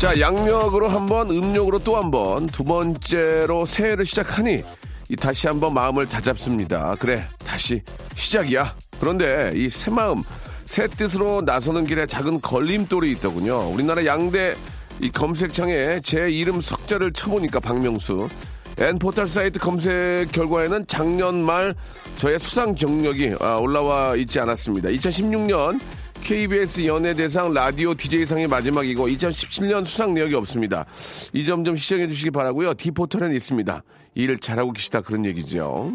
[0.00, 4.62] 자, 양력으로 한 번, 음력으로 또 한 번, 두 번째로 새해를 시작하니
[5.10, 6.96] 이 다시 한번 마음을 다잡습니다.
[6.98, 7.82] 그래, 다시
[8.14, 8.74] 시작이야.
[8.98, 10.22] 그런데 이 새 마음,
[10.64, 13.68] 새 뜻으로 나서는 길에 작은 걸림돌이 있더군요.
[13.70, 14.54] 우리나라 양대
[15.02, 18.28] 이 검색창에 제 이름 석자를 쳐보니까 박명수.
[18.78, 21.74] N포털 사이트 검색 결과에는 작년 말
[22.16, 24.88] 저의 수상 경력이 아, 올라와 있지 않았습니다.
[24.88, 25.78] 2016년
[26.22, 30.86] KBS 연예대상 라디오 DJ상이 마지막이고 2017년 수상 내역이 없습니다.
[31.32, 32.74] 이 점 좀 시청해 주시기 바라고요.
[32.74, 33.82] D포털에는 있습니다.
[34.14, 35.92] 일 잘하고 계시다 그런 얘기죠.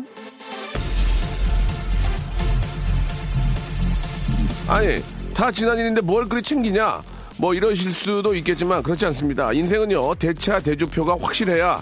[4.67, 5.01] 아니
[5.33, 7.03] 다 지난 일인데 뭘 그리 챙기냐
[7.37, 11.81] 뭐 이러실 수도 있겠지만 그렇지 않습니다 인생은요 대차 대조표가 확실해야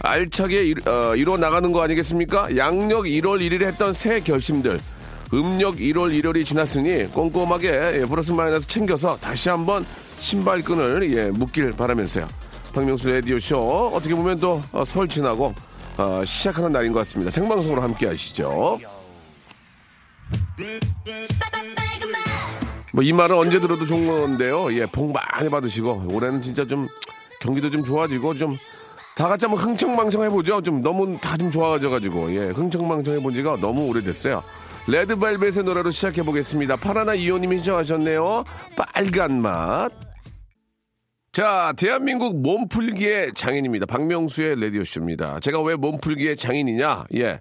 [0.00, 4.78] 알차게 일, 어, 이뤄 나가는 거 아니겠습니까 양력 1월 1일에 했던 새 결심들
[5.32, 9.84] 음력 1월 1일이 지났으니 꼼꼼하게 예, 플러스 마이너스 챙겨서 다시 한번
[10.20, 12.26] 신발끈을 예, 묶길 바라면서요
[12.74, 15.54] 박명수 라디오쇼 어떻게 보면 또 어, 설 지나고
[15.96, 18.78] 어, 시작하는 날인 것 같습니다 생방송으로 함께 하시죠
[22.94, 24.72] 뭐 이 말은 언제 들어도 좋은 건데요.
[24.74, 26.88] 예, 복 많이 받으시고 올해는 진짜 좀
[27.40, 28.56] 경기도 좀 좋아지고 좀
[29.14, 30.62] 다 같이 한번 흥청망청 해보죠.
[30.62, 34.42] 좀 너무 다 좀 좋아져가지고 예, 흥청망청 해본 지가 너무 오래됐어요.
[34.88, 36.76] 레드벨벳의 노래로 시작해 보겠습니다.
[36.76, 38.44] 파라나 이호님이 신청하셨네요.
[38.74, 39.90] 빨간 맛.
[41.30, 43.84] 자, 대한민국 몸풀기의 장인입니다.
[43.84, 45.40] 박명수의 라디오쇼입니다.
[45.40, 47.04] 제가 왜 몸풀기의 장인이냐?
[47.16, 47.40] 예.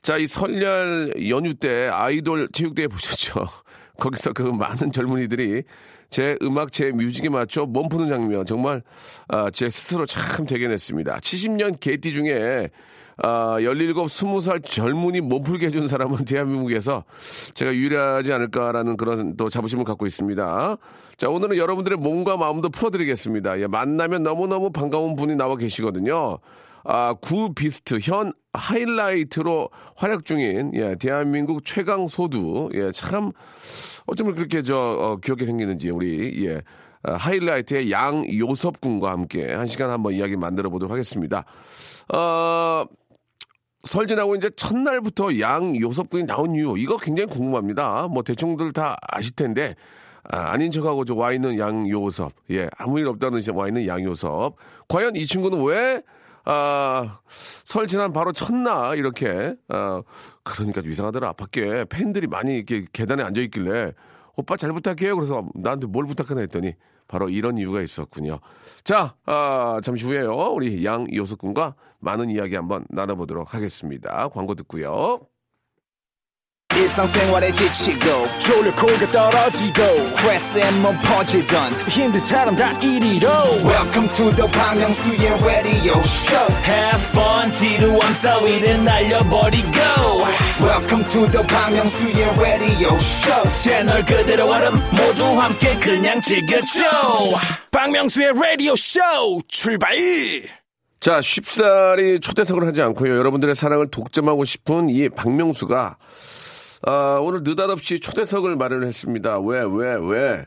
[0.00, 3.46] 자, 이 설날 연휴 때 아이돌 체육대회 보셨죠?
[4.00, 5.64] 거기서 그 많은 젊은이들이
[6.10, 8.82] 제 음악, 제 뮤직에 맞춰 몸 푸는 장면 정말
[9.28, 11.18] 아, 제 스스로 참 대견했습니다.
[11.18, 12.70] 70년 개띠 중에
[13.20, 17.04] 아, 17, 20살 젊은이 몸풀게 해준 사람은 대한민국에서
[17.54, 20.76] 제가 유일하지 않을까라는 그런 또 자부심을 갖고 있습니다.
[21.16, 23.60] 자, 오늘은 여러분들의 몸과 마음도 풀어드리겠습니다.
[23.60, 26.38] 예, 만나면 너무너무 반가운 분이 나와 계시거든요.
[26.84, 33.32] 아, 구 비스트 현 하이라이트로 활약 중인 예, 대한민국 최강 소두 예, 참
[34.06, 36.62] 어쩌면 그렇게 저 어, 귀엽게 생기는지 우리 예.
[37.02, 41.44] 아, 하이라이트의 양요섭 군과 함께 한 시간 한번 이야기 만들어 보도록 하겠습니다.
[42.12, 42.84] 어,
[43.84, 48.08] 설 지나고 이제 첫날부터 양요섭 군이 나온 이유 이거 굉장히 궁금합니다.
[48.08, 49.76] 뭐 대충들 다 아실 텐데
[50.24, 54.56] 아, 아닌 척하고 저 와 있는 양요섭 예 아무 일 없다는 와 있는 양요섭
[54.88, 56.02] 과연 이 친구는 왜
[56.44, 60.02] 아, 설 지난 바로 첫날 이렇게 아,
[60.42, 63.92] 그러니까 이상하더라 밖에 팬들이 많이 이렇게 계단에 앉아 있길래
[64.36, 65.16] 오빠 잘 부탁해요.
[65.16, 66.74] 그래서 나한테 뭘 부탁하나 했더니
[67.08, 68.38] 바로 이런 이유가 있었군요.
[68.84, 70.32] 자, 아, 잠시 후에요.
[70.52, 74.28] 우리 양요섭 군과 많은 이야기 한번 나눠보도록 하겠습니다.
[74.28, 75.20] 광고 듣고요.
[76.78, 83.28] 일상생활에 지치고, 졸려 코가 떨어지고, 스트레스에 몸 퍼지던, 힘든 사람 다 이리로.
[83.64, 89.68] welcome to the Bang Myung-soo's radio show Have fun 지루함 따위를 날려버리고
[90.60, 96.84] welcome to the Bang Myung-soo's radio show 채널 그대로 얼음 모두 함께 그냥 즐겨줘
[97.70, 99.00] 박명수의 라디오 쇼
[99.48, 99.96] 출발!
[101.00, 103.16] 자, 쉽사리 초대석을 하지 않고요.
[103.18, 105.96] 여러분들의 사랑을 독점하고 싶은 이 박명수가
[106.82, 109.40] 아, 오늘 느닷없이 초대석을 마련했습니다.
[109.40, 110.46] 왜, 왜, 왜?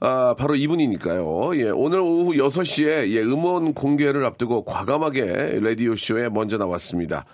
[0.00, 1.50] 아, 바로 이분이니까요.
[1.56, 7.24] 예, 오늘 오후 6시에 예, 음원 공개를 앞두고 과감하게 라디오쇼에 먼저 나왔습니다.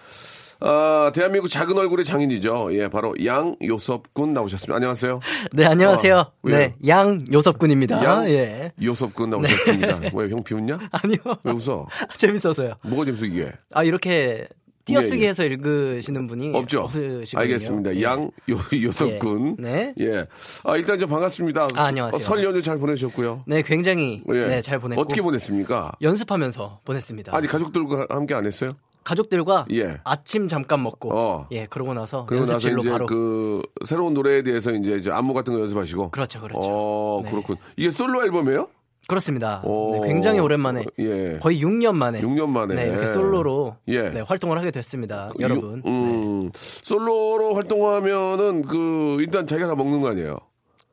[0.60, 2.68] 아, 대한민국 작은 얼굴의 장인이죠.
[2.72, 4.76] 예, 바로 양요섭 군 나오셨습니다.
[4.76, 5.20] 안녕하세요.
[5.52, 6.16] 네, 안녕하세요.
[6.16, 6.56] 어, 왜요?
[6.58, 8.02] 네, 양요섭 군입니다.
[8.02, 8.72] 양 예.
[8.82, 10.00] 요섭 군 나오셨습니다.
[10.14, 10.78] 왜형 비웃냐?
[10.90, 11.18] 아니요.
[11.42, 11.86] 왜 웃어?
[12.16, 12.74] 재밌어서요.
[12.82, 13.52] 뭐가 재밌어 이게?
[13.72, 14.48] 아, 이렇게
[14.84, 15.28] 띄어쓰기 예, 예.
[15.28, 16.82] 해서 읽으시는 분이 없죠.
[16.82, 17.40] 없으시거든요.
[17.40, 17.96] 알겠습니다.
[17.96, 18.02] 예.
[18.02, 19.56] 양 요, 요섭 군.
[19.58, 19.94] 네.
[19.98, 20.26] 예.
[20.64, 21.68] 아, 일단 좀 반갑습니다.
[21.74, 22.16] 아, 안녕하세요.
[22.16, 23.44] 어, 설 연휴 잘 보내셨고요.
[23.46, 24.46] 네, 굉장히 예.
[24.46, 25.92] 네, 잘 보냈고 어떻게 보냈습니까?
[26.02, 27.34] 연습하면서 보냈습니다.
[27.34, 28.72] 아니 가족들과 함께 안 했어요?
[29.04, 30.00] 가족들과 예.
[30.04, 31.46] 아침 잠깐 먹고 어.
[31.52, 35.52] 예, 그러고 나서 그러고 나서 이제 바로 그 새로운 노래에 대해서 이제 이제 안무 같은
[35.52, 36.10] 거 연습하시고.
[36.10, 36.60] 그렇죠, 그렇죠.
[36.62, 37.30] 어, 네.
[37.30, 37.56] 그렇군.
[37.76, 38.68] 이게 솔로 앨범이에요?
[39.08, 39.60] 그렇습니다.
[39.64, 40.00] 오.
[40.00, 41.38] 네, 굉장히 오랜만에 예.
[41.40, 42.74] 거의 6년 만에 6년 만에.
[42.74, 44.10] 네, 이렇게 솔로로 예.
[44.10, 45.30] 네, 활동을 하게 됐습니다.
[45.38, 45.82] 유- 여러분.
[45.84, 45.90] 네.
[45.90, 50.36] 음, 솔로로 활동하면은 그 일단 자기가 다 먹는 거 아니에요?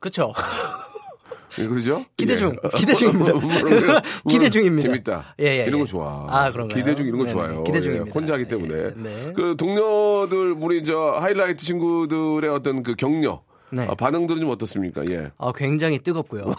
[0.00, 0.32] 그렇죠.
[1.58, 2.04] 예, 그러죠?
[2.16, 2.38] 기대 예.
[2.38, 3.32] 중, 기대 중입니다.
[4.28, 4.88] 기대 중입니다.
[4.88, 5.34] 재밌다.
[5.40, 5.78] 예, 예, 이런 예.
[5.80, 6.26] 거 좋아.
[6.30, 6.78] 아, 그런가요?
[6.78, 7.64] 기대 중 이런 거 네네, 좋아요.
[7.64, 8.12] 기대 예, 중입니다.
[8.14, 8.90] 혼자 하기 예, 때문에.
[8.96, 9.32] 네.
[9.34, 13.86] 그 동료들 우리 저 하이라이트 친구들의 어떤 그 격려 네.
[13.86, 15.02] 아, 반응들은 좀 어떻습니까?
[15.10, 15.30] 예.
[15.38, 16.44] 아, 굉장히 뜨겁고요.
[16.46, 16.52] 네.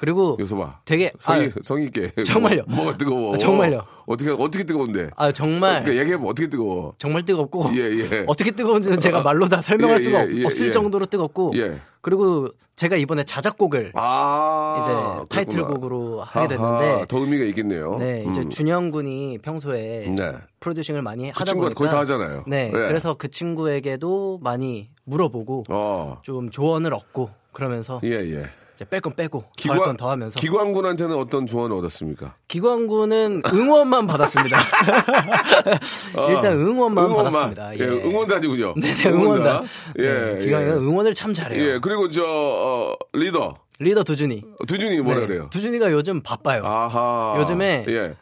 [0.00, 0.80] 그리고 요소 봐.
[0.86, 2.10] 되게 성의 아, 성의 있게.
[2.24, 2.62] 정말요?
[2.66, 3.34] 뭐, 뭐가 뜨거워?
[3.34, 3.82] 아, 정말요?
[4.06, 5.10] 어떻게 어떻게 뜨거운데?
[5.14, 6.24] 아 정말 그러니까 얘기해 봐.
[6.24, 6.94] 어떻게 뜨거워?
[6.96, 8.24] 정말 뜨겁고 예, 예.
[8.26, 10.70] 어떻게 뜨거운지는 제가 말로 다 설명할 예, 수가 예, 예, 없, 을 예.
[10.70, 11.82] 정도로 뜨겁고 예.
[12.00, 15.18] 그리고 제가 이번에 자작곡을 아.
[15.20, 15.34] 이제.
[15.34, 17.98] 타이틀곡으로 하게 아하, 됐는데 더 의미가 있겠네요.
[17.98, 18.48] 네 이제 음.
[18.48, 20.32] 준영 군이 평소에 네.
[20.60, 22.44] 프로듀싱을 많이 하다 친구가 보니까 거의 다 하잖아요.
[22.46, 22.70] 네, 네.
[22.70, 26.20] 그래서 그 친구에게도 많이 물어보고 어.
[26.22, 28.46] 좀 조언을 얻고 그러면서 예, 예.
[28.88, 32.34] 뺄 건 빼고 더할 건 더 하면서 기관군한테는 어떤 조언을 얻었습니까?
[32.48, 34.58] 기광군은 응원만 받았습니다.
[36.28, 37.78] 일단 응원만, 받았습니다.
[37.78, 38.74] 예, 응원단이군요.
[38.76, 39.62] 네 네, 응원단.
[39.98, 40.76] 예, 네, 기광이는 예.
[40.78, 41.62] 응원을 참 잘해요.
[41.62, 44.42] 예, 그리고 저 어, 리더 리더 두준이.
[44.66, 45.48] 두준이 뭐라 네, 그래요?
[45.50, 46.64] 두준이가 요즘 바빠요.
[46.64, 47.36] 아하.
[47.38, 48.14] 요즘에 예.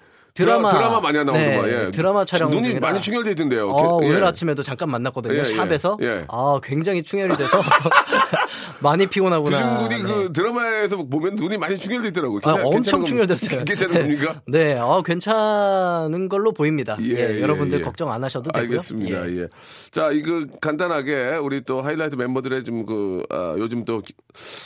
[0.45, 1.71] 드라마- 드라마 많이 하나 네, 보더만.
[1.87, 1.91] 예.
[1.91, 2.81] 드라마 촬영 눈이 중이라.
[2.81, 3.69] 많이 충혈돼 있던데요.
[3.71, 4.11] 어, 게- 예.
[4.11, 5.35] 오늘 아침에도 잠깐 만났거든요.
[5.35, 5.99] 예, 예, 샵에서.
[6.03, 6.25] 예.
[6.29, 7.59] 아, 굉장히 충혈이 돼서
[8.81, 9.57] 많이 피곤하구나.
[9.57, 10.03] 두준 군이 네.
[10.03, 12.41] 그 드라마에서 보면 눈이 많이 충혈돼 있더라고요.
[12.45, 13.65] 아, 엄청 충혈됐어요.
[13.65, 14.01] 괜찮은 네.
[14.01, 14.41] 겁니까?
[14.47, 16.97] 네, 어, 괜찮은 걸로 보입니다.
[17.01, 17.83] 예, 예, 예, 여러분들 예.
[17.83, 18.63] 걱정 안 하셔도 되고요.
[18.71, 19.29] 알겠습니다.
[19.31, 19.37] 예.
[19.43, 19.49] 예.
[19.91, 24.15] 자, 이거 간단하게 우리 또 하이라이트 멤버들의 좀 그, 아, 요즘 또 기-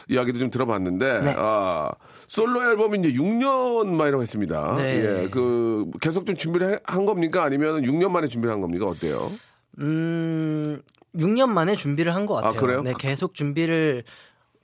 [0.09, 1.35] 이야기도 좀 들어봤는데, 네.
[1.39, 1.91] 아,
[2.29, 4.75] 솔로 앨범이 이제 6년 만이라고 했습니다.
[4.77, 5.23] 네.
[5.25, 5.29] 예.
[5.31, 5.62] 그,
[6.01, 7.43] 계속 좀 준비를 해- 한 겁니까?
[7.45, 8.87] 아니면 6년 만에 준비를 한 겁니까?
[8.87, 9.31] 어때요?
[9.79, 10.81] 음,
[11.17, 12.51] 6년 만에 준비를 한 것 같아요.
[12.51, 12.83] 아, 그래요?
[12.83, 14.05] 네, 계속 준비를,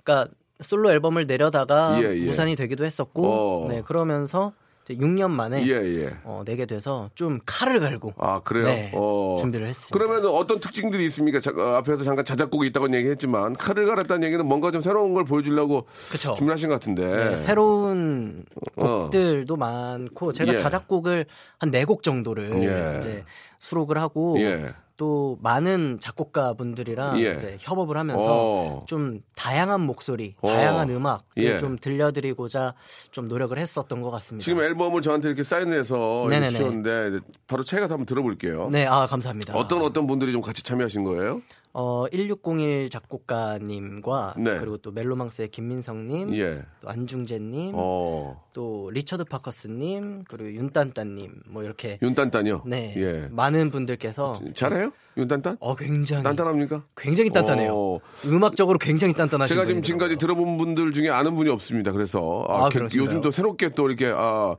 [0.04, 2.26] 그러니까 솔로 앨범을 내려다가 예, 예.
[2.26, 3.68] 무산이 되기도 했었고, 어.
[3.68, 4.52] 네, 그러면서
[4.96, 6.10] 6년 만에 예, 예.
[6.24, 8.66] 어, 내게 돼서 좀 칼을 갈고 아, 그래요?
[8.66, 9.36] 네, 어.
[9.40, 9.92] 준비를 했습니다.
[9.98, 11.40] 그러면 어떤 특징들이 있습니까?
[11.40, 15.86] 자, 어, 앞에서 잠깐 자작곡이 있다고 얘기했지만, 칼을 갈았다는 얘기는 뭔가 좀 새로운 걸 보여주려고
[16.10, 16.34] 그쵸.
[16.36, 17.30] 준비하신 것 같은데.
[17.30, 18.44] 네, 새로운
[18.76, 19.02] 어.
[19.02, 20.56] 곡들도 많고 제가 예.
[20.56, 21.26] 자작곡을
[21.58, 22.98] 한 네 곡 정도를 예.
[22.98, 23.24] 이제
[23.58, 24.72] 수록을 하고 예.
[24.98, 27.36] 또 많은 작곡가 분들이랑 예.
[27.36, 28.84] 이제 협업을 하면서 어.
[28.86, 30.48] 좀 다양한 목소리, 어.
[30.48, 31.58] 다양한 음악을 예.
[31.60, 32.74] 좀 들려드리고자
[33.12, 34.44] 좀 노력을 했었던 것 같습니다.
[34.44, 36.50] 지금 앨범을 저한테 이렇게 사인을 해서 이렇게 네네네.
[36.50, 38.68] 주셨는데, 바로 차이가 한번 들어볼게요.
[38.70, 39.56] 네, 아 감사합니다.
[39.56, 41.42] 어떤 어떤 분들이 좀 같이 참여하신 거예요?
[41.80, 44.58] 어 1601 작곡가님과 네.
[44.58, 46.62] 그리고 또 멜로망스의 김민성님, 예.
[46.80, 48.42] 또 안중재님, 어.
[48.52, 52.62] 또 리처드 파커스님, 그리고 윤딴딴님 뭐 이렇게 윤딴딴이요?
[52.66, 53.28] 네 예.
[53.30, 54.90] 많은 분들께서 잘해요?
[55.16, 55.58] 윤딴딴?
[55.60, 56.82] 어 굉장히 단단합니까?
[56.96, 57.72] 굉장히 단단해요.
[57.72, 58.00] 어.
[58.26, 59.80] 음악적으로 굉장히 단단하신 제가 지금.
[59.82, 61.92] 지금까지 들어본 분들 중에 아는 분이 없습니다.
[61.92, 63.06] 그래서 아, 아, 게- 그러신가요?
[63.06, 64.56] 요즘 또 새롭게 또 이렇게 아,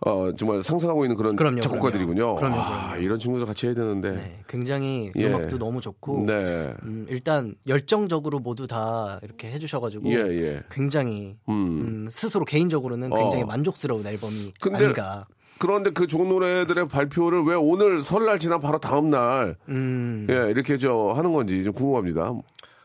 [0.00, 2.34] 어, 정말 상상하고 있는 그런 그럼요, 작곡가들이군요.
[2.34, 2.54] 그럼요.
[2.54, 2.96] 그럼요, 아.
[2.96, 4.10] 이런 친구들 같이 해야 되는데.
[4.12, 5.26] 네, 굉장히 예.
[5.26, 6.74] 음악도 너무 좋고 네.
[6.82, 10.62] 음, 일단 열정적으로 모두 다 이렇게 해주셔가지고 예, 예.
[10.70, 11.52] 굉장히 음.
[11.52, 13.16] 음, 스스로 개인적으로는 어.
[13.16, 15.26] 굉장히 만족스러운 앨범이 근데 아닌가.
[15.58, 20.76] 그런데 그 좋은 노래들의 발표를 왜 오늘 설날 지난 바로 다음 날 음, 예, 이렇게
[20.76, 22.34] 저 하는 건지 좀 궁금합니다.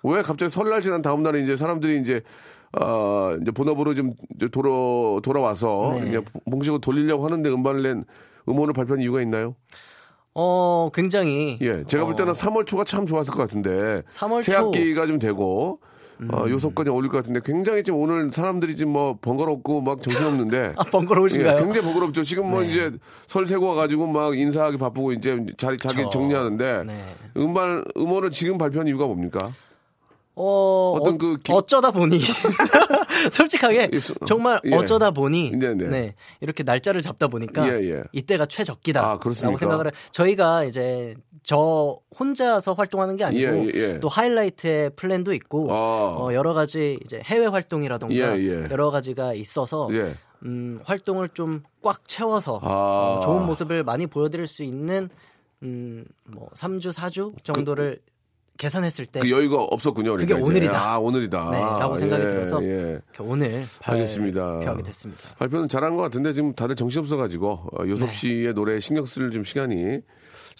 [0.03, 2.21] 왜 갑자기 설날 지난 다음 날에 이제 사람들이 이제
[2.73, 4.69] 어, 이제 본업으로 좀 이제 돌아
[5.21, 6.09] 돌아와서 네.
[6.09, 6.21] 이제
[6.51, 8.05] 봉식을 돌리려고 하는데 음반을 낸
[8.47, 9.55] 음원을 발표한 이유가 있나요?
[10.35, 14.59] 어 굉장히 예, 제가 볼 때는 3월 초가 참 좋았을 것 같은데 3월 새 초.
[14.59, 14.65] 음.
[14.67, 15.79] 학기가 좀 되고
[16.31, 20.83] 어, 요섭까지 어울릴 것 같은데 굉장히 지금 오늘 사람들이 지금 뭐 번거롭고 막 정신없는데 아
[20.83, 21.55] 번거로우신가요?
[21.55, 22.23] 예, 굉장히 번거롭죠.
[22.23, 22.69] 지금 뭐 네.
[22.69, 22.91] 이제
[23.25, 27.03] 설 세고 와가지고 막 인사하기 바쁘고 이제 자리 자기 저, 정리하는데 네.
[27.37, 29.39] 음반 음원을 지금 발표한 이유가 뭡니까?
[30.41, 32.19] 어, 어떤 어, 그 기- 어쩌다 보니
[33.31, 34.73] 솔직하게 예, 수- 정말 예.
[34.75, 35.87] 어쩌다 보니 네, 네.
[35.87, 38.03] 네, 이렇게 날짜를 잡다 보니까 예, 예.
[38.13, 39.33] 이때가 최적기다라고 아?
[39.33, 39.91] 생각을 해.
[40.11, 43.99] 저희가 이제 저 혼자서 활동하는 게 아니고 예, 예, 예.
[43.99, 45.75] 또 하이라이트의 플랜도 있고 아.
[46.19, 48.67] 어, 여러 가지 이제 해외 활동이라던가 예, 예.
[48.71, 50.13] 여러 가지가 있어서 예.
[50.45, 52.67] 음, 활동을 좀 꽉 채워서 아.
[52.67, 55.09] 어, 좋은 모습을 많이 보여드릴 수 있는
[55.63, 58.01] 음, 뭐 3주, 4주 정도를
[58.59, 60.11] 계산했을 때 그 여유가 없었군요.
[60.17, 60.47] 그게 그러니까.
[60.47, 60.91] 오늘이다.
[60.93, 61.49] 아, 오늘이다.
[61.51, 62.99] 네, 라고 생각이 예, 들어서 예.
[63.19, 64.53] 오늘 알겠습니다.
[64.55, 65.21] 발표하게 됐습니다.
[65.39, 67.89] 발표는 잘한 것 같은데 지금 다들 정신 없어가지고 어, 네.
[67.89, 69.99] 요섭 씨의 노래에 신경 쓸 좀 시간이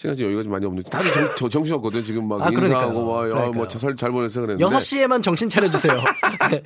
[0.00, 3.04] 시간 이 여유가 좀 많이 없는데 다들 정, 저 정신 없거든 지금 막 아, 인사하고
[3.04, 3.04] 그러니까요.
[3.04, 3.50] 막 야, 그러니까요.
[3.52, 5.92] 뭐잘 보냈어 그랬는데 6 시에만 정신 차려 주세요.
[6.50, 6.62] 네.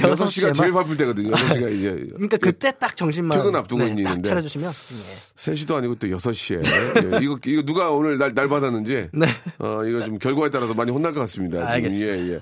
[0.00, 0.54] 6 시가 6시에만.
[0.54, 1.28] 제일 바쁠 때거든요.
[1.28, 4.22] 6 시가 이제 그러니까 그때 딱 정신만 퇴근 앞두고 네, 딱 있는데.
[4.30, 5.36] 차려 주시면 예.
[5.36, 9.26] 3시도 아니고 또 6 시에 예, 이거 이거 누가 오늘 날, 날 받았는지 네.
[9.58, 11.68] 어 이거 좀 결과에 따라서 많이 혼날 것 같습니다.
[11.68, 12.10] 알겠습니다.
[12.16, 12.40] 예, 예.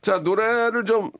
[0.00, 1.12] 자 노래를 좀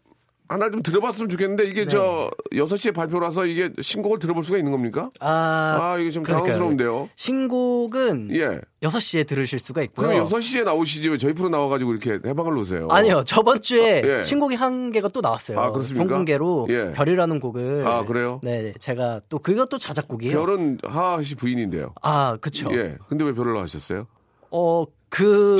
[0.47, 1.89] 하나 좀 들어봤으면 좋겠는데 이게 네.
[1.89, 5.11] 저 6시에 발표라서 이게 신곡을 들어볼 수가 있는 겁니까?
[5.21, 6.53] 아, 아, 이게 좀 그러니까요.
[6.53, 7.09] 당황스러운데요.
[7.17, 8.61] 신곡은 예.
[8.83, 10.09] 6시에 들으실 수가 있고요.
[10.09, 12.89] 그럼 6시에 나오시지 왜 저희 프로 나와 가지고 이렇게 해방을 놓으세요?
[12.91, 13.25] 아니요.
[13.25, 14.23] 저번 주에 예.
[14.23, 15.59] 신곡이 한 개가 또 나왔어요.
[15.59, 16.03] 아, 그렇습니까?
[16.05, 16.93] 선공개로 예.
[16.93, 18.41] 별이라는 곡을 아, 그래요?
[18.43, 20.39] 네, 제가 또 그것도 자작곡이에요.
[20.45, 21.95] 별은 하하 씨 부인인데요.
[22.03, 22.97] 아, 그쵸 예.
[23.09, 24.07] 근데 왜 별을 하셨어요?
[24.51, 24.85] 어,
[25.15, 25.57] 그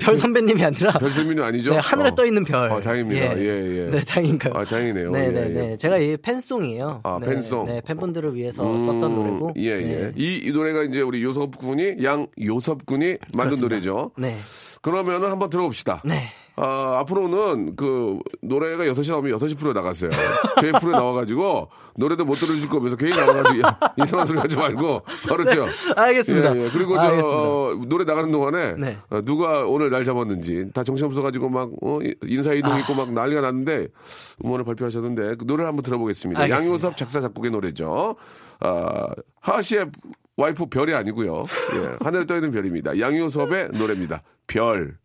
[0.00, 1.72] 별 선배님이 아니라 별 선배님이 아니죠?
[1.72, 2.14] 네, 하늘에 어.
[2.14, 2.72] 떠 있는 별.
[2.72, 3.38] 아, 다행입니다.
[3.38, 3.90] 예, 예.
[3.90, 4.54] 네, 다행인가요?
[4.56, 5.10] 아, 다행이네요.
[5.10, 5.72] 네, 네, 예, 네.
[5.72, 5.76] 예.
[5.76, 7.00] 제가 이 fan song이에요.
[7.04, 7.64] 아, 네, fan song.
[7.64, 9.52] 네, 팬분들을 위해서 음, 썼던 노래고.
[9.58, 9.82] 예, 예.
[9.82, 10.12] 네.
[10.16, 13.74] 이, 이 노래가 이제 우리 요섭 군이, 양 요섭 군이 만든 그렇습니다.
[13.74, 14.10] 노래죠.
[14.16, 14.36] 네.
[14.80, 16.02] 그러면은 한번 들어봅시다.
[16.04, 16.28] 네.
[16.56, 20.10] 아, 앞으로는 그 노래가 6시 나오면 6시 프로에 나갔어요.
[20.60, 25.66] 저희 프로에 나와가지고 노래도 못 들어줄 거면서 괜히 나와가지고 야, 이상한 소리 하지 말고 그렇죠.
[25.96, 26.56] 알겠습니다.
[26.56, 26.70] 예, 예.
[26.70, 27.40] 그리고 저 알겠습니다.
[27.40, 28.98] 어, 노래 나가는 동안에 네.
[29.10, 32.78] 어, 누가 오늘 날 잡았는지 다 정신없어가지고 막 어, 인사 이동 아.
[32.78, 33.88] 있고 막 난리가 났는데
[34.44, 36.48] 음원을 발표하셨는데 그 노래를 한번 들어보겠습니다.
[36.50, 38.14] 양효섭 작사 작곡의 노래죠.
[38.60, 39.08] 아,
[39.40, 39.86] 하하 씨의
[40.36, 41.44] 와이프 별이 아니고요.
[41.74, 42.98] 예, 하늘에 떠 있는 별입니다.
[42.98, 44.22] 양효섭의 노래입니다.
[44.46, 44.98] 별.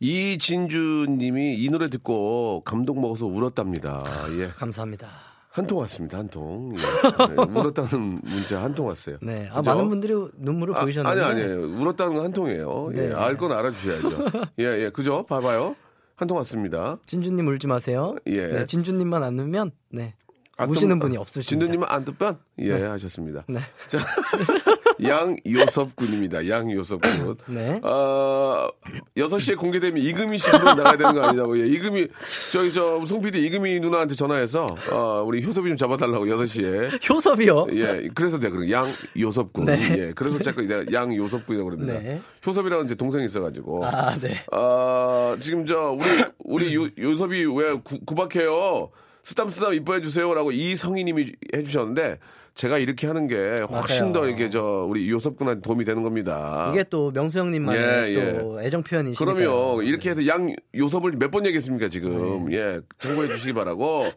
[0.00, 4.04] 이진주님이 이 노래 듣고 감동 먹어서 울었답니다.
[4.38, 5.08] 예, 감사합니다.
[5.50, 6.18] 한 통 왔습니다.
[6.18, 6.72] 한 통.
[6.76, 6.80] 예.
[6.80, 9.18] 네, 울었다는 문자 한 통 왔어요.
[9.20, 9.48] 네.
[9.52, 9.70] 아, 그죠?
[9.70, 11.20] 많은 분들이 눈물을 아, 보이셨는데.
[11.24, 11.66] 아니 아니에요.
[11.80, 12.90] 울었다는 건 한 통이에요.
[12.94, 13.12] 예, 네.
[13.14, 14.24] 알건 알아주셔야죠.
[14.60, 15.24] 예, 예, 그죠?
[15.26, 15.74] 봐봐요.
[16.16, 16.98] 한 통 왔습니다.
[17.06, 18.14] 진주님 울지 마세요.
[18.26, 18.46] 예.
[18.46, 20.14] 네, 진주님만 안 울면 네.
[20.56, 21.48] 아, 우시는 또- 분이 없으십니다.
[21.50, 22.38] 진두님은 안 듣변?
[22.60, 23.44] 예, 하셨습니다.
[23.48, 23.60] 네.
[23.88, 23.98] 자,
[25.02, 26.48] 양요섭 군입니다.
[26.48, 27.36] 양요섭 군.
[27.48, 27.80] 네.
[27.82, 28.68] 어,
[29.16, 31.58] 6시에 공개되면 이금희 씨 프로 나가야 되는 거 아니냐고.
[31.58, 32.08] 예, 이금희,
[32.52, 37.08] 저기, 저, 송 PD 이금희 누나한테 전화해서, 어, 우리 효섭이 좀 잡아달라고, 6시에.
[37.08, 37.66] 효섭이요.
[37.72, 39.66] 예, 그래서 내가 그런 양요섭 군.
[39.66, 39.96] 네.
[39.98, 41.98] 예, 그래서 자꾸 이제 양요섭 군이라고 그럽니다.
[41.98, 42.20] 네.
[42.46, 43.86] 효섭이라는 이제 동생이 있어가지고.
[43.86, 44.44] 아, 네.
[44.52, 46.06] 아, 지금 저 우리
[46.38, 48.90] 우리 요, 요섭이 왜 구, 구박해요?
[49.22, 52.18] 쓰담쓰담 이뻐해 주세요라고 이성희님이 해주셨는데
[52.60, 53.36] 제가 이렇게 하는 게
[53.70, 54.12] 훨씬 맞아요.
[54.12, 56.68] 더 이게 저 우리 요섭 군한테 도움이 되는 겁니다.
[56.74, 59.24] 이게 또 명수 형님만의 예, 또 애정 표현이시니까.
[59.34, 59.80] 그럼요.
[59.82, 62.50] 이렇게 해서 양 요섭을 몇 번 얘기했습니까 지금?
[62.50, 62.56] 네.
[62.58, 64.10] 예, 참고해 주시기 바라고.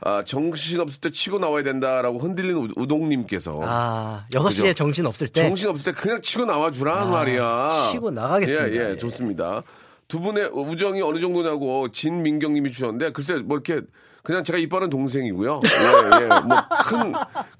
[0.00, 4.72] 아, 정신 없을 때 치고 나와야 된다라고 흔들리는 우- 우동님께서 아, 6시에 그죠?
[4.74, 7.68] 정신 없을 때 정신 없을 때 그냥 치고 나와 주란 말이야.
[7.92, 8.72] 치고 나가겠습니다.
[8.72, 8.96] 예, 예, 예.
[8.98, 9.62] 좋습니다.
[10.08, 13.86] 두 분의 우정이 어느 정도냐고 진민경 님이 주셨는데 글쎄 뭐 이렇게
[14.26, 15.60] 그냥 제가 이뻐하는 동생이고요.
[15.64, 16.26] 예, 예.
[16.26, 17.12] 뭐 큰,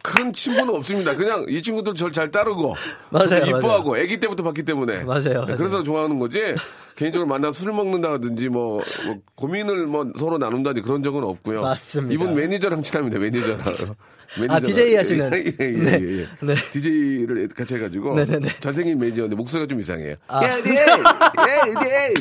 [0.03, 1.15] 큰 친분은 없습니다.
[1.15, 2.75] 그냥 이 친구들 저를 잘 따르고.
[3.11, 3.45] 맞아요.
[3.47, 5.05] 이뻐하고 아기 때부터 봤기 때문에.
[5.05, 5.57] 맞아요, 예, 맞아요.
[5.57, 6.57] 그래서 좋아하는 거지.
[6.97, 11.61] 개인적으로 만나 술 먹는다든지 뭐, 뭐 고민을 뭐 서로 나눈다든지 그런 적은 없고요.
[11.63, 12.13] 맞습니다.
[12.13, 13.21] 이분 매니저랑 친합니다.
[13.21, 13.61] 매니저랑.
[14.51, 15.31] 아, DJ 하시는.
[15.35, 15.93] 예, 예, 예, 네.
[15.93, 16.29] 예.
[16.45, 16.55] 네.
[16.73, 18.57] DJ를 같이 해가지고 네네네.
[18.59, 20.17] 잘생긴 매니저인데 목소리가 좀 이상해요.
[20.27, 20.43] 아.
[20.43, 22.15] 예, 예, 예, 예,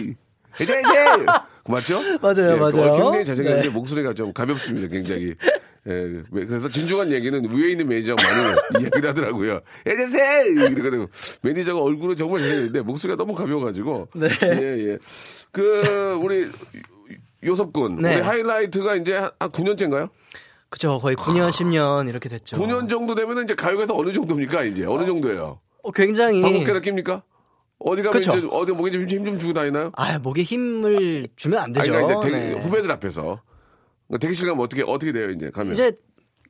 [0.61, 1.25] 예, 예.
[1.67, 1.95] 맞죠?
[2.21, 2.91] 맞아요, 예, 맞아요.
[2.91, 3.73] 어, 굉장히 잘생겼는데 네.
[3.73, 5.33] 목소리가 좀 가볍습니다, 굉장히.
[5.87, 5.91] 예,
[6.31, 8.55] 왜- 그래서 진중한 얘기는 위에 있는 매니저가 많이
[8.85, 9.61] 이야기를 하더라고요.
[9.85, 10.45] 에세세!
[10.71, 11.07] 이러거든요.
[11.41, 14.07] 매니저가 얼굴은 정말 잘생겼는데 목소리가 너무 가벼워가지고.
[14.15, 14.29] 네.
[14.43, 14.97] 예, 예.
[15.51, 16.49] 그, 우리
[17.43, 17.97] 요섭군.
[18.01, 18.15] 네.
[18.15, 20.09] 우리 하이라이트가 이제 한 9년째인가요?
[20.69, 20.97] 그죠.
[20.99, 22.57] 거의 9년, 10년 이렇게 됐죠.
[22.57, 24.85] 9년 정도 되면 이제 가요계에서 어느 정도입니까, 이제?
[24.85, 25.59] 어느 정도예요?
[25.83, 27.21] 어, 굉장히 방귀깨나 낍니까?
[27.79, 28.37] 어디 가면 그쵸.
[28.37, 29.91] 이제 어디 목에 좀 힘 좀 주고 다니나요?
[29.95, 31.91] 아, 목에 힘을 주면 안 아니, 되죠.
[31.91, 32.53] 그러니까 이제 네.
[32.61, 33.21] 후배들 앞에서
[34.07, 35.73] 그러니까 대기실 가면 어떻게 어떻게 돼요 이제 가면?
[35.73, 35.91] 이제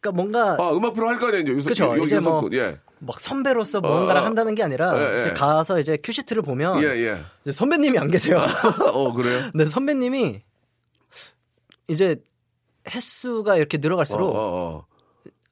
[0.01, 2.53] 그러니까 뭔가 아 음악 프로 할거 아니에요 이제 요섭 그쵸, 요- 이제 뭐- 요섭군.
[2.53, 2.79] 예.
[2.99, 4.25] 막 선배로서 뭔가를 어.
[4.25, 5.19] 한다는 게 아니라 예, 예.
[5.19, 7.21] 이제 가서 이제 큐시트를 보면 예, 예.
[7.43, 8.37] 이제 선배님이 안 계세요.
[8.93, 9.49] 어 그래요?
[9.51, 10.41] 근데 선배님이
[11.87, 12.15] 이제
[12.89, 14.85] 횟수가 이렇게 어, 늘어갈수록 어, 어.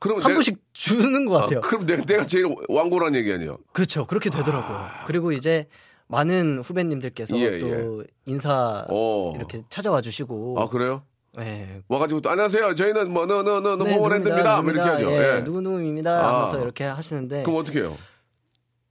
[0.03, 1.61] 그럼 한 내가- 분씩 주는 것 아, 같아요.
[1.61, 3.57] 그럼 내가, 내가 제일 왕고란 얘기 아니에요?
[3.71, 4.05] 그렇죠.
[4.05, 4.85] 그렇게 되더라고요.
[5.07, 5.69] 그리고 이제
[6.07, 7.39] 많은 후배님들께서 아.
[7.39, 9.33] 예, 또 인사 어.
[9.37, 11.03] 이렇게 찾아와 주시고 아 그래요?
[11.39, 11.81] 예.
[11.87, 12.75] 와가지고 또 안녕하세요.
[12.75, 13.95] 저희는 뭐 너너너너 네.
[13.97, 14.29] 뭐 이렇게
[14.89, 15.09] 하죠.
[15.09, 15.41] 예, 예.
[15.41, 16.35] 누구누구입니다 아.
[16.39, 17.95] 하면서 이렇게 하시는데 그럼 어떻게 해요?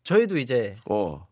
[0.04, 1.26] 저희도 이제 어,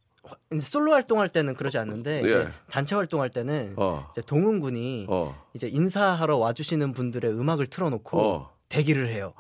[0.60, 2.26] 솔로 활동할 때는 그러지 않는데 예.
[2.26, 5.42] 이제 단체 활동할 때는 어, 이제 동훈 군이 어.
[5.54, 8.60] 이제 인사하러 와주시는 분들의 음악을 틀어놓고 어.
[8.71, 9.35] 대기를 해요.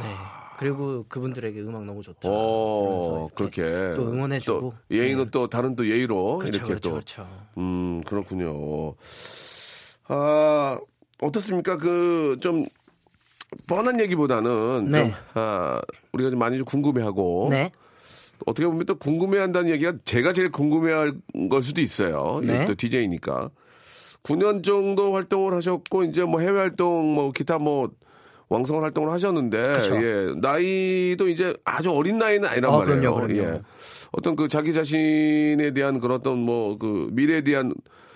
[0.00, 0.12] 네.
[0.58, 2.20] 그리고 그분들에게 음악 너무 좋다.
[2.24, 3.62] 어, 그렇게
[3.94, 4.60] 또 응원해주고.
[4.60, 7.28] 또 예의는 또 다른 또 예의로 그렇죠, 이렇게 그렇죠, 또 그렇죠.
[7.58, 8.94] 음, 그렇군요.
[10.08, 10.78] 아,
[11.20, 11.76] 어떻습니까?
[11.76, 12.64] 그, 좀,
[13.66, 15.04] 뻔한 얘기보다는 네.
[15.04, 15.80] 좀, 아,
[16.12, 17.48] 우리가 좀 많이 좀 궁금해하고.
[17.50, 17.70] 네.
[18.46, 21.12] 어떻게 보면 또 궁금해한다는 얘기가 제가 제일 궁금해할
[21.50, 22.40] 걸 수도 있어요.
[22.42, 22.64] 네.
[22.66, 23.50] 또 DJ니까.
[24.22, 27.90] 9년 정도 활동을 하셨고, 이제 뭐 해외 활동, 뭐 기타 뭐,
[28.52, 29.96] 왕성한 활동을 하셨는데, 그쵸.
[29.96, 33.00] 예, 나이도 이제 아주 어린 나이는 아니란 아, 말이에요.
[33.14, 33.42] 그럼요, 그럼요.
[33.56, 33.62] 예.
[34.12, 37.72] 어떤 그 자기 자신에 대한 그런 어떤 뭐 그 미래에 대한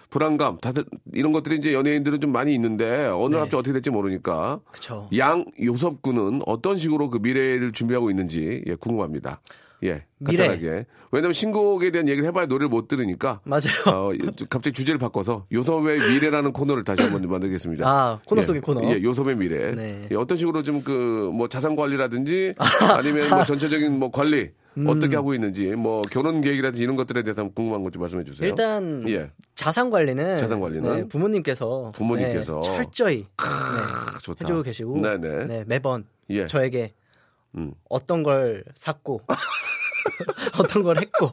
[0.09, 3.41] 불안감, 다들 이런 것들이 이제 연예인들은 좀 많이 있는데 어느 네.
[3.41, 5.09] 합주 어떻게 될지 모르니까 그쵸.
[5.17, 9.41] 양 요섭 군은 어떤 식으로 그 미래를 준비하고 있는지 예, 궁금합니다.
[9.85, 10.49] 예, 미래.
[10.49, 10.87] 간단하게.
[11.13, 13.41] 왜냐면 신곡에 대한 얘기를 해봐야 노래를 못 들으니까.
[13.45, 13.63] 맞아요.
[13.87, 14.11] 어,
[14.49, 17.87] 갑자기 주제를 바꿔서 요섭의 미래라는 코너를 다시 한번 만들겠습니다.
[17.89, 18.83] 아, 코너 예, 속의 코너.
[18.91, 19.75] 예, 요섭의 미래.
[19.75, 20.09] 네.
[20.11, 22.55] 예, 어떤 식으로 좀 그 뭐 자산 관리라든지
[22.97, 24.87] 아니면 뭐 전체적인 뭐 관리 음.
[24.89, 28.49] 어떻게 하고 있는지 뭐 결혼 계획이라든지 이런 것들에 대해서 한번 궁금한 것 좀 말씀해 주세요.
[28.49, 30.97] 일단 예, 자산 관리는, 자산 관리는?
[30.97, 32.61] 네, 부모님께서 부모님께서.
[32.63, 34.47] 네, 철저히 아, 좋다.
[34.47, 35.47] 해주고 계시고 네네.
[35.47, 36.47] 네, 매번 예.
[36.47, 36.93] 저에게
[37.57, 37.73] 음.
[37.89, 39.23] 어떤 걸 샀고
[40.59, 41.33] 어떤 걸 했고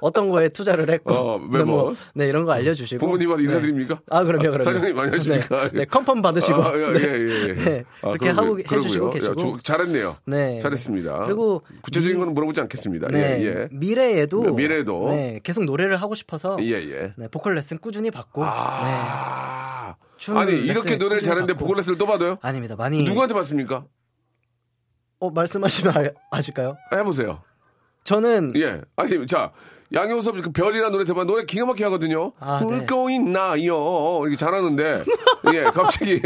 [0.00, 1.66] 어떤 거에 투자를 했고 어, 네, 매번.
[1.66, 3.48] 뭐, 네 이런 거 알려주시고 부모님한테 네.
[3.48, 4.00] 인사드립니까?
[4.10, 5.68] 아 그럼요 그럼요 사장님 많이 하십니까?
[5.70, 7.00] 네, 네 컨펌 받으시고 아, 예, 네.
[7.02, 7.54] 예, 예.
[7.54, 8.36] 네, 아, 그렇게 그러고요.
[8.46, 9.10] 하고 해주시고 그러고요.
[9.10, 10.16] 계시고 야, 조- 잘했네요.
[10.26, 10.58] 네.
[10.60, 11.26] 잘했습니다.
[11.26, 13.08] 그리고 구체적인 미- 건 물어보지 않겠습니다.
[13.08, 13.68] 네, 예, 예.
[13.72, 15.10] 미래에도 미래에도.
[15.10, 17.12] 네, 계속 노래를 하고 싶어서 예, 예.
[17.16, 19.94] 네, 보컬 레슨 꾸준히 받고 네, 아.
[20.16, 21.64] 춤 아니, 이렇게 노래를 잘하는데 받고.
[21.64, 22.38] 보컬 레슨을 또 받아요?
[22.42, 23.84] 아닙니다 많이 누구한테 받습니까?
[25.20, 26.76] 어, 말씀하시면 아, 아실까요?
[26.92, 27.42] 해보세요.
[28.04, 28.80] 저는 예.
[28.96, 29.52] 아니, 자.
[29.90, 32.32] 양효섭 그 별이라는 노래 대박 노래 기가 막히게 하거든요.
[32.40, 32.66] 아, 네.
[32.66, 34.20] 울고 있나요?
[34.20, 35.02] 이렇게 잘하는데
[35.54, 36.20] 예 갑자기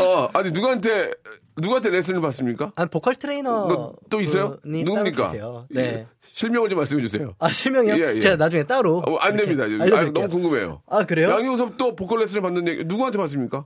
[0.00, 1.10] 어 아니 누구한테
[1.56, 2.70] 누구한테 레슨을 받습니까?
[2.76, 4.58] 아, 보컬 트레이너 너, 또 있어요?
[4.64, 5.32] 누굽니까?
[5.32, 5.66] 계세요.
[5.68, 5.80] 네.
[5.80, 6.06] 예.
[6.22, 7.34] 실명을 좀 말씀해 주세요.
[7.40, 7.94] 아 실명이요?
[7.94, 8.20] 예, 예.
[8.20, 9.64] 제가 나중에 따로 어, 안 됩니다.
[9.64, 10.04] 아.
[10.04, 10.82] 너무 궁금해요.
[10.86, 11.28] 아 그래요?
[11.30, 13.64] 양요섭도 보컬 레슨을 받는 얘기 누구한테 받습니까?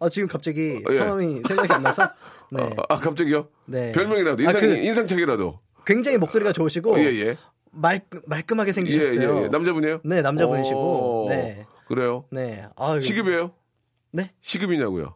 [0.00, 0.96] 아 지금 갑자기 예.
[0.96, 2.10] 성함이 생각이 안 나서
[2.50, 2.62] 네.
[2.62, 3.48] 아, 아, 갑자기요?
[3.66, 3.92] 네.
[3.92, 5.60] 별명이라도 아, 인상 그- 인상착의라도.
[5.86, 7.36] 굉장히 목소리가 좋으시고 예, 예.
[7.70, 9.38] 말 말끔하게 예, 생기셨어요.
[9.38, 9.48] 예, 예.
[9.48, 10.00] 남자분이에요?
[10.04, 10.78] 네 남자분이시고
[11.26, 11.66] 오, 네.
[11.86, 12.24] 그래요?
[12.30, 12.66] 네.
[12.76, 13.52] 아, 시급이에요?
[14.12, 15.14] 네 시급이냐고요?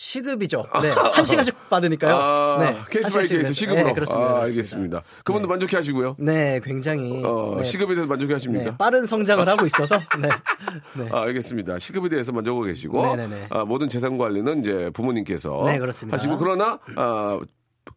[0.00, 0.64] 시급이죠.
[0.80, 0.88] 네.
[0.88, 2.14] 한 시간씩 받으니까요.
[2.16, 2.74] 아, 네.
[2.90, 3.86] 케이스 한 by case 시급으로.
[3.86, 4.30] 네, 그렇습니다.
[4.30, 4.40] 아.
[4.44, 5.02] 알겠습니다.
[5.24, 5.50] 그분도 네.
[5.50, 6.16] 만족해 하시고요.
[6.18, 7.64] 네, 굉장히 어, 네.
[7.64, 8.64] 시급에 대해서 만족해 하십니까?
[8.70, 10.28] 네, 빠른 성장을 하고 있어서 네.
[10.96, 11.08] 네.
[11.12, 11.78] 아, 알겠습니다.
[11.78, 13.48] 시급에 대해서 만족하고 계시고 네네네.
[13.50, 16.16] 아, 모든 재산 관리는 이제 부모님께서 네, 그렇습니다.
[16.16, 17.38] 하시고 그러나 아,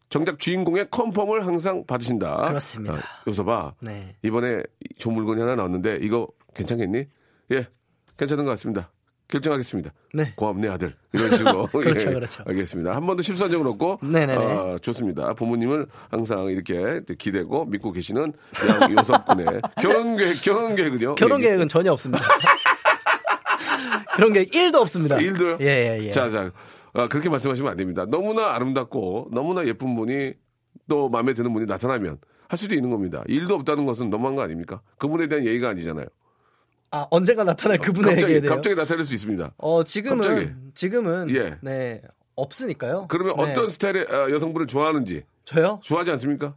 [0.10, 2.36] 정작 주인공의 confirm을 항상 받으신다.
[2.36, 2.96] 그렇습니다.
[2.96, 3.76] 아, 요서봐.
[3.80, 4.18] 네.
[4.24, 4.62] 이번에
[4.98, 7.06] 좋은 물건이 하나 나왔는데 이거 괜찮겠니?
[7.52, 7.68] 예,
[8.18, 8.92] 괜찮은 것 같습니다.
[9.28, 9.92] 결정하겠습니다.
[10.14, 10.34] 네.
[10.36, 10.96] 고맙네 아들.
[11.14, 11.66] 이런 식으로.
[11.74, 12.44] 그렇죠, 예, 그렇죠.
[12.46, 12.96] 알겠습니다.
[12.96, 14.00] 한 번도 실수한 적은 없고.
[14.04, 14.36] 네네네.
[14.36, 15.34] 아, 좋습니다.
[15.34, 18.34] 부모님을 항상 이렇게 기대고 믿고 계시는
[18.70, 19.46] 양 요섭 군의
[19.82, 21.16] 결혼 계획, 결혼 계획은요?
[21.16, 22.24] 결혼 얘기- 계획은 전혀 없습니다.
[24.16, 25.18] 그런 계획 1도 없습니다.
[25.18, 25.58] 일도요?
[25.62, 26.10] 예, 예, 예.
[26.12, 26.52] 자, 자.
[26.94, 28.06] 아, 그렇게 말씀하시면 안 됩니다.
[28.08, 30.34] 너무나 아름답고 너무나 예쁜 분이
[30.88, 33.24] 또 마음에 드는 분이 나타나면 할 수도 있는 겁니다.
[33.28, 34.82] 일도 없다는 것은 너무한 거 아닙니까?
[35.00, 36.06] 그분에 대한 예의가 아니잖아요.
[36.96, 38.50] 아, 언젠가 나타날 그분에게 갑자기, 대해요.
[38.56, 39.54] 갑자기 나타날 수 있습니다.
[39.58, 40.52] 어, 지금은 갑자기.
[40.76, 41.58] 지금은 예.
[41.62, 42.02] 네.
[42.36, 43.08] 없으니까요.
[43.10, 43.42] 그러면 네.
[43.44, 45.80] 어떤 스타일의 아, 여성분을 좋아하는지 저요?
[45.84, 46.54] 좋아하지 않습니까?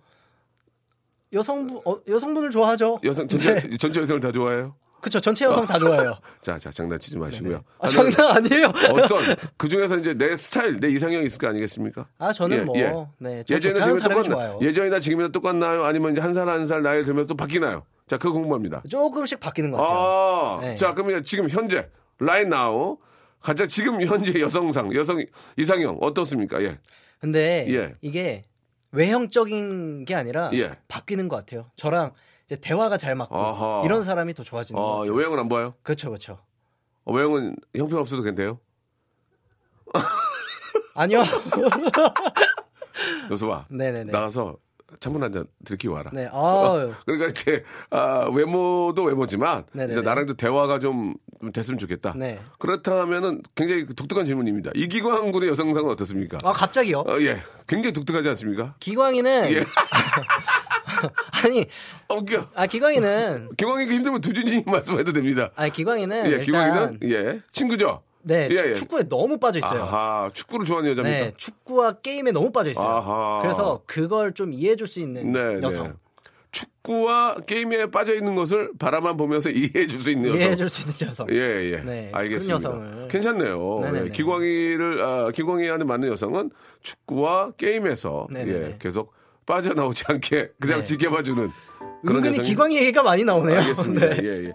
[1.32, 3.00] 여성분 어, 여성분을 좋아하죠.
[3.04, 3.76] 여성 전체 네.
[3.78, 4.72] 전체 여성을 다 좋아해요?
[5.00, 6.18] 그쵸 전체 여성 다 좋아해요.
[6.40, 7.62] 자, 자 장난치지 마시고요.
[7.78, 8.66] 아, 장난 아니에요.
[8.92, 12.06] 어떤 그 중에서 이제 내 스타일, 내 이상형이 있을 거 아니겠습니까?
[12.18, 12.92] 아 저는 예, 뭐 예.
[13.18, 13.44] 네.
[13.46, 14.48] 저 예전이나 지금이나 사람이 똑같나?
[14.48, 14.58] 좋아요.
[14.62, 15.84] 예전이나 지금이나 똑같나요?
[15.84, 17.84] 아니면 이제 한 살 한 살 나이 들면서 또 바뀌나요?
[18.06, 18.82] 자, 그거 궁금합니다.
[18.88, 19.98] 조금씩 바뀌는 것 같아요.
[19.98, 20.74] 아, 네.
[20.76, 21.90] 자, 그러면 지금 현재
[22.20, 22.98] right now
[23.40, 25.24] 가장 지금 현재 여성상, 여성
[25.56, 26.62] 이상형 어떻습니까?
[26.62, 26.78] 예.
[27.18, 27.94] 근데 예.
[28.00, 28.44] 이게
[28.92, 30.76] 외형적인 게 아니라 예.
[30.86, 31.68] 바뀌는 것 같아요.
[31.76, 32.12] 저랑
[32.44, 33.82] 이제 대화가 잘 맞고 아하.
[33.84, 35.12] 이런 사람이 더 좋아지는 것 어, 같아요.
[35.12, 35.74] 외형은 안 봐요?
[35.82, 36.38] 그렇죠, 그렇죠.
[37.04, 38.60] 어, 외형은 형편 없어도 괜찮대요?
[40.94, 41.24] 아니요.
[43.30, 43.66] 여수봐.
[43.70, 44.12] 네네네.
[44.12, 44.58] 나가서
[45.00, 46.10] 찬물 한잔 들키고 와라.
[46.12, 46.28] 네.
[46.32, 49.94] 아, 그러니까 이제 아, 외모도 외모지만 네네네.
[49.94, 52.14] 이제 나랑 좀 대화가 좀, 좀 됐으면 좋겠다.
[52.16, 52.38] 네.
[52.58, 54.70] 그렇다면은 굉장히 독특한 질문입니다.
[54.74, 56.38] 이기광 군의 여성상은 어떻습니까?
[56.44, 57.00] 아 갑자기요?
[57.00, 58.74] 어, 예, 굉장히 독특하지 않습니까?
[58.80, 59.64] 기광이는 예.
[61.44, 61.66] 아니,
[62.08, 62.48] 어, 웃겨.
[62.54, 65.50] 아 기광이는 기광이가 힘들면 두준이 말씀해도 됩니다.
[65.56, 68.02] 아니 기광이는 예, 기광이는 예 친구죠.
[68.26, 68.74] 네 예, 예.
[68.74, 69.82] 축구에 너무 빠져 있어요.
[69.82, 71.24] 아하, 축구를 좋아하는 여자입니까?
[71.26, 72.86] 네, 축구와 게임에 너무 빠져 있어요.
[72.88, 73.38] 아하.
[73.42, 75.84] 그래서 그걸 좀 이해해 줄 수 있는 네, 여성.
[75.84, 75.92] 네.
[76.50, 80.40] 축구와 게임에 빠져 있는 것을 바라만 보면서 이해해 줄 수 있는 여성.
[80.40, 81.26] 이해해 줄 수 있는 여성.
[81.30, 81.34] 예,
[81.72, 81.76] 예.
[81.84, 83.06] 네, 알겠습니다.
[83.08, 83.80] 괜찮네요.
[84.06, 86.50] 예, 기광이를, 아, 기광이한테 맞는 여성은
[86.82, 88.28] 축구와 게임에서.
[88.36, 89.12] 예, 계속
[89.44, 90.84] 빠져나오지 않게 그냥 네.
[90.84, 91.50] 지켜봐주는
[92.06, 93.58] 그런 은근히 여성이 기광이 얘기가 많이 나오네요.
[93.58, 94.06] 알겠습니다.
[94.16, 94.16] 네.
[94.22, 94.52] 예, 예.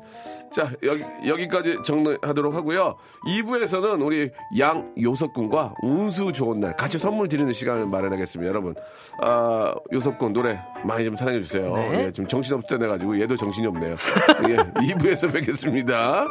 [0.51, 2.97] 자, 여기, 여기까지 정리하도록 하고요.
[3.25, 8.49] 2부에서는 우리 양요섭 군과 운수 좋은 날 같이 선물 드리는 시간을 마련하겠습니다.
[8.49, 8.75] 여러분,
[9.21, 11.73] 아, 요섭 군 노래 많이 좀 사랑해주세요.
[11.73, 12.05] 네.
[12.05, 13.95] 예, 좀 정신없을 때 내가지고 얘도 정신이 없네요.
[14.49, 16.25] 예, 2부에서 뵙겠습니다.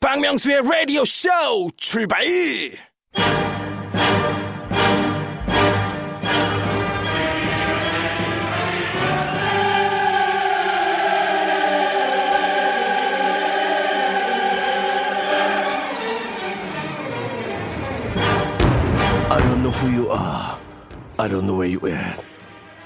[0.00, 1.28] 박명수의 라디오 쇼
[1.76, 2.24] 출발!
[19.30, 20.58] I don't know who you are.
[21.18, 22.24] I don't know where you at.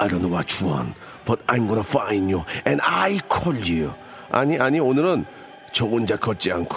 [0.00, 0.96] I don't know what you want.
[1.24, 2.44] But I'm gonna find you.
[2.64, 3.94] And I call you.
[4.30, 5.24] 아니, 아니, 오늘은
[5.72, 6.76] 저 혼자 걷지 않고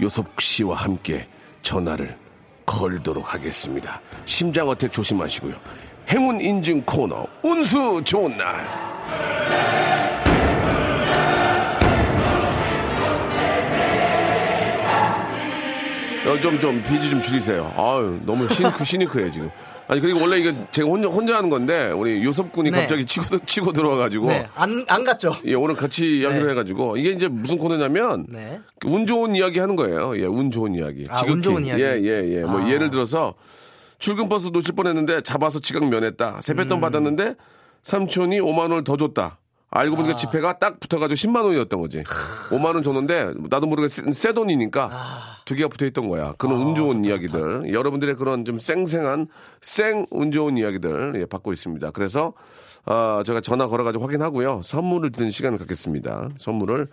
[0.00, 1.28] 요섭 씨와 함께
[1.62, 2.16] 전화를
[2.70, 4.00] 걸도록 하겠습니다.
[4.24, 5.54] 심장 어택 조심하시고요.
[6.08, 9.79] 행운 인증 코너, 운수 좋은 날.
[16.30, 17.72] 어, 좀, 좀, 비지 좀 줄이세요.
[17.76, 19.50] 아유, 너무 시니크, 시니크해, 지금.
[19.88, 22.78] 아니, 그리고 원래 이게 제가 혼자, 혼자 하는 건데, 우리 요섭 군이 네.
[22.78, 24.28] 갑자기 치고, 치고 들어와가지고.
[24.28, 25.34] 네, 안, 안 갔죠?
[25.44, 26.50] 예, 오늘 같이 이야기를 네.
[26.50, 26.96] 해가지고.
[26.98, 28.26] 이게 이제 무슨 코너냐면.
[28.28, 28.60] 네.
[28.84, 30.16] 운 좋은 이야기 하는 거예요.
[30.18, 31.04] 예, 운 좋은 이야기.
[31.08, 31.82] 아, 운 좋은 이야기.
[31.82, 32.40] 예, 예, 예.
[32.42, 32.68] 뭐 아.
[32.70, 33.34] 예를 들어서
[33.98, 36.42] 출근 버스 놓칠 뻔했는데 잡아서 지각 면했다.
[36.42, 36.80] 세뱃돈 음.
[36.80, 37.34] 받았는데
[37.82, 39.39] 삼촌이 5만 원을 더 줬다.
[39.70, 39.96] 알고 아.
[39.98, 42.02] 보니까 지폐가 딱 붙어가지고 10만 원이었던 거지.
[42.50, 45.20] 5만 원 줬는데 나도 모르게 새, 새 돈이니까 아.
[45.44, 46.34] 두 개가 붙어 있던 거야.
[46.38, 47.72] 그런 운 좋은 이야기들.
[47.72, 49.28] 여러분들의 그런 좀 쌩쌩한
[49.60, 51.90] 생 운 좋은 이야기들 예, 받고 있습니다.
[51.92, 52.32] 그래서
[52.84, 54.62] 아, 제가 전화 걸어가지고 확인하고요.
[54.64, 56.30] 선물을 드는 시간을 갖겠습니다.
[56.38, 56.88] 선물을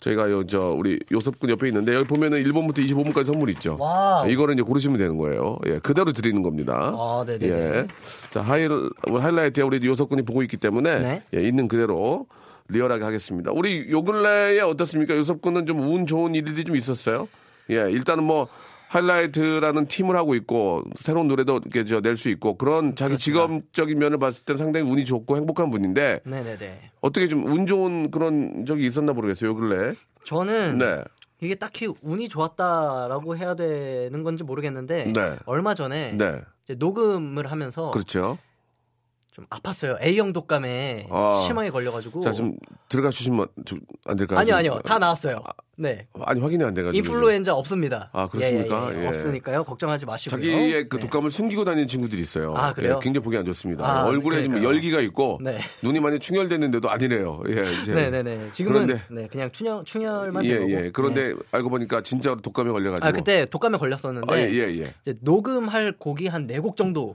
[0.00, 3.76] 저희가 요, 저, 우리 요섭군 옆에 있는데 여기 보면은 1번부터 25번까지 선물 있죠.
[3.80, 4.30] wow.
[4.30, 5.58] 이거를 이제 고르시면 되는 거예요.
[5.66, 6.92] 예, 그대로 드리는 겁니다.
[6.94, 7.52] 아, 네네네.
[7.52, 7.86] 예.
[8.30, 8.68] 자, 하이,
[9.08, 11.22] 하이라이트에 우리 요섭군이 보고 있기 때문에 네.
[11.34, 12.26] 예, 있는 그대로
[12.68, 13.50] 리얼하게 하겠습니다.
[13.52, 15.16] 우리 요 근래에 어떻습니까?
[15.16, 17.26] 요섭군은 좀 운 좋은 일들이 좀 있었어요?
[17.70, 18.46] 예, 일단은 뭐,
[18.88, 24.44] 하이라이트라는 팀을 하고 있고 새로운 노래도 이렇게 낼 수 있고 그런 자기 직업적인 면을 봤을
[24.44, 26.90] 때는 상당히 운이 좋고 행복한 분인데 네네네.
[27.00, 29.50] 어떻게 좀 운 좋은 그런 적이 있었나 모르겠어요.
[29.50, 29.94] 요 근래.
[30.24, 31.04] 저는 네.
[31.40, 35.36] 이게 딱히 운이 좋았다라고 해야 되는 건지 모르겠는데 네.
[35.46, 36.42] 얼마 전에 네.
[36.76, 38.36] 녹음을 하면서 그렇죠.
[39.38, 40.02] 좀 아팠어요.
[40.02, 41.38] A형 독감에 아.
[41.46, 42.20] 심하게 걸려가지고.
[42.20, 42.56] 자, 좀
[42.88, 44.38] 들어가 주시면 좀 안 될까요?
[44.40, 44.56] 아니요 좀?
[44.58, 45.40] 아니요 다 나왔어요.
[45.76, 46.08] 네.
[46.24, 46.96] 아니 확인이 안 돼가지고.
[46.96, 48.10] 인플루엔자 없습니다.
[48.12, 48.90] 아, 그렇습니까?
[48.90, 49.04] 예, 예, 예.
[49.04, 49.08] 예.
[49.08, 49.62] 없으니까요.
[49.64, 50.40] 걱정하지 마시고요.
[50.40, 51.02] 자기의 그 네.
[51.02, 52.52] 독감을 숨기고 다니는 친구들이 있어요.
[52.56, 52.94] 아, 그래요?
[52.96, 53.86] 예, 굉장히 보기 안 좋습니다.
[53.86, 54.74] 아, 얼굴에 좀 그러니까요.
[54.74, 55.60] 열기가 있고 네.
[55.82, 57.42] 눈이 많이 충혈됐는데도 아니래요.
[57.48, 57.92] 예, 이제.
[57.94, 58.50] 네네네.
[58.50, 60.72] 지금은 그런데 네, 그냥 충혈 충혈만 예, 된 거고.
[60.72, 60.90] 예.
[60.90, 61.34] 그런데 네.
[61.52, 63.06] 알고 보니까 진짜 독감에 걸려가지고.
[63.06, 64.94] 아 그때 독감에 걸렸었는데 아, 예, 예, 예.
[65.02, 67.14] 이제 녹음할 곡이 한 네 곡 정도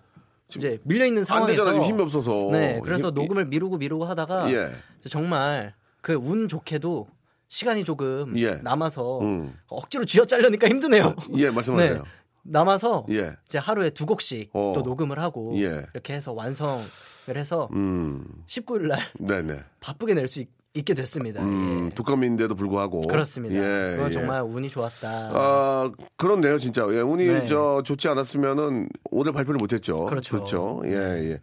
[0.60, 1.84] 이제 밀려 있는 안 상황에서 되잖아요.
[1.84, 2.50] 힘이 없어서.
[2.52, 4.72] 네, 그래서 힘- 녹음을 미루고 미루고 하다가 예.
[5.10, 7.08] 정말 그 운 좋게도
[7.48, 8.56] 시간이 조금 예.
[8.56, 9.54] 남아서 음.
[9.68, 11.16] 억지로 쥐어 짜려니까 힘드네요.
[11.38, 11.94] 예, 말씀하세요.
[11.96, 12.02] 네.
[12.46, 13.34] 남아서 예.
[13.46, 14.74] 이제 하루에 두 곡씩 어.
[14.76, 15.86] 또 녹음을 하고 예.
[15.94, 16.82] 이렇게 해서 완성을
[17.30, 19.00] 해서 음, 19일 날.
[19.80, 20.50] 바쁘게 낼 수 있
[20.82, 21.44] 게 됐습니다.
[21.44, 21.96] 음, 예.
[21.96, 23.02] 독감인데도 불구하고.
[23.02, 23.56] 그렇습니다.
[23.56, 24.14] 예, 그건 예.
[24.14, 25.08] 정말 운이 좋았다.
[25.08, 26.88] 아, 그렇네요, 진짜.
[26.90, 27.46] 예, 운이 네.
[27.46, 30.06] 저 좋지 않았으면은 오늘 발표를 못 했죠.
[30.06, 30.36] 그렇죠.
[30.36, 30.82] 그렇죠.
[30.86, 31.42] 예, 예.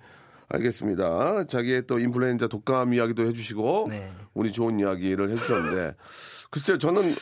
[0.48, 1.44] 알겠습니다.
[1.44, 4.10] 자기의 또 인플루엔자 독감 이야기도 해주시고, 네.
[4.34, 5.94] 운이 좋은 이야기를 해주셨는데,
[6.50, 7.14] 글쎄요, 저는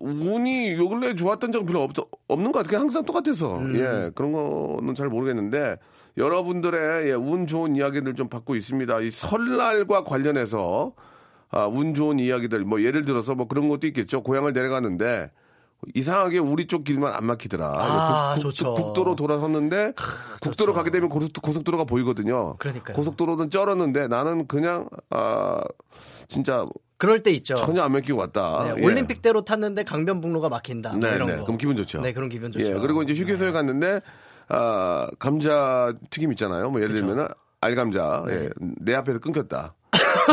[0.00, 1.92] 운이 요 근래 좋았던 적은 별로 없,
[2.26, 2.80] 없는 것 같아요.
[2.80, 3.58] 항상 똑같아서.
[3.58, 3.76] 음.
[3.76, 5.76] 예, 그런 거는 잘 모르겠는데,
[6.16, 9.02] 여러분들의 예, 운 좋은 이야기들 좀 받고 있습니다.
[9.02, 10.94] 이 설날과 관련해서,
[11.56, 14.22] 아, 운 좋은 이야기들, 뭐 예를 들어서 뭐 그런 것도 있겠죠.
[14.24, 15.30] 고향을 내려가는데,
[15.94, 17.72] 이상하게 우리 쪽 길만 안 막히더라.
[17.76, 18.74] 아, 국, 좋죠.
[18.74, 19.92] 국도로 돌아섰는데
[20.40, 22.56] 국도로 가게 되면 고속, 고속 도로가 보이거든요.
[22.56, 22.94] 그러니까요.
[22.94, 25.60] 고속도로는 쩔었는데 나는 그냥 아
[26.26, 27.54] 진짜 그럴 때 있죠.
[27.56, 28.64] 전혀 안 막히고 왔다.
[28.64, 28.84] 네, 예.
[28.84, 30.92] 올림픽대로 탔는데 강변북로가 막힌다.
[30.92, 31.36] 뭐 네, 이런 네.
[31.36, 31.44] 거.
[31.44, 32.00] 그럼 기분 좋죠.
[32.00, 32.64] 네, 그런 기분 좋죠.
[32.64, 34.00] 예, 그리고 이제 휴게소에 갔는데
[34.48, 36.70] 아 감자 튀김 있잖아요.
[36.70, 37.28] 뭐 예를 들면은
[37.64, 38.34] 알감자 네.
[38.34, 39.74] 예, 내 앞에서 끊겼다.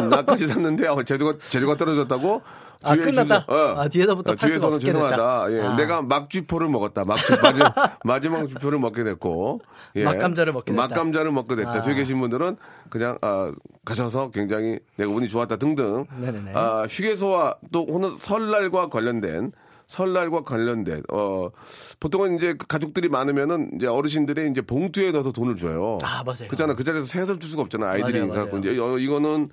[0.10, 2.42] 나까지 샀는데 어, 재료가 재료가 떨어졌다고.
[2.84, 3.46] 아, 뒤에 끝났다?
[3.46, 5.52] 주소- 아, 뒤에서부터 팔 수가 뒤에서는 죄송하다.
[5.54, 5.76] 예, 아.
[5.76, 7.04] 내가 막쥐포를 먹었다.
[7.06, 9.62] 막쥐 마지막 마지막 쥐포를 먹게 됐고.
[9.98, 10.04] 예.
[10.04, 10.88] 막감자를 먹게 됐다.
[10.88, 11.70] 막감자를 먹게 됐다.
[11.74, 11.82] 아.
[11.84, 12.58] 뒤에 계신 분들은
[12.90, 13.52] 그냥 아,
[13.86, 16.06] 가셔서 굉장히 내가 운이 좋았다 등등.
[16.20, 16.54] 네네네.
[16.56, 19.52] 아, 휴게소와 또 오늘 설날과 관련된
[19.92, 21.50] 설날과 관련된 어
[22.00, 25.98] 보통은 이제 그 가족들이 많으면은 이제 어르신들이 이제 봉투에 넣어서 돈을 줘요.
[26.02, 26.48] 아, 맞아요.
[26.48, 26.76] 그렇잖아.
[26.76, 27.90] 그 자리에서 세설 줄 수가 없잖아.
[27.90, 28.58] 아이들이 갖고.
[28.60, 29.50] 이제 어, 이거는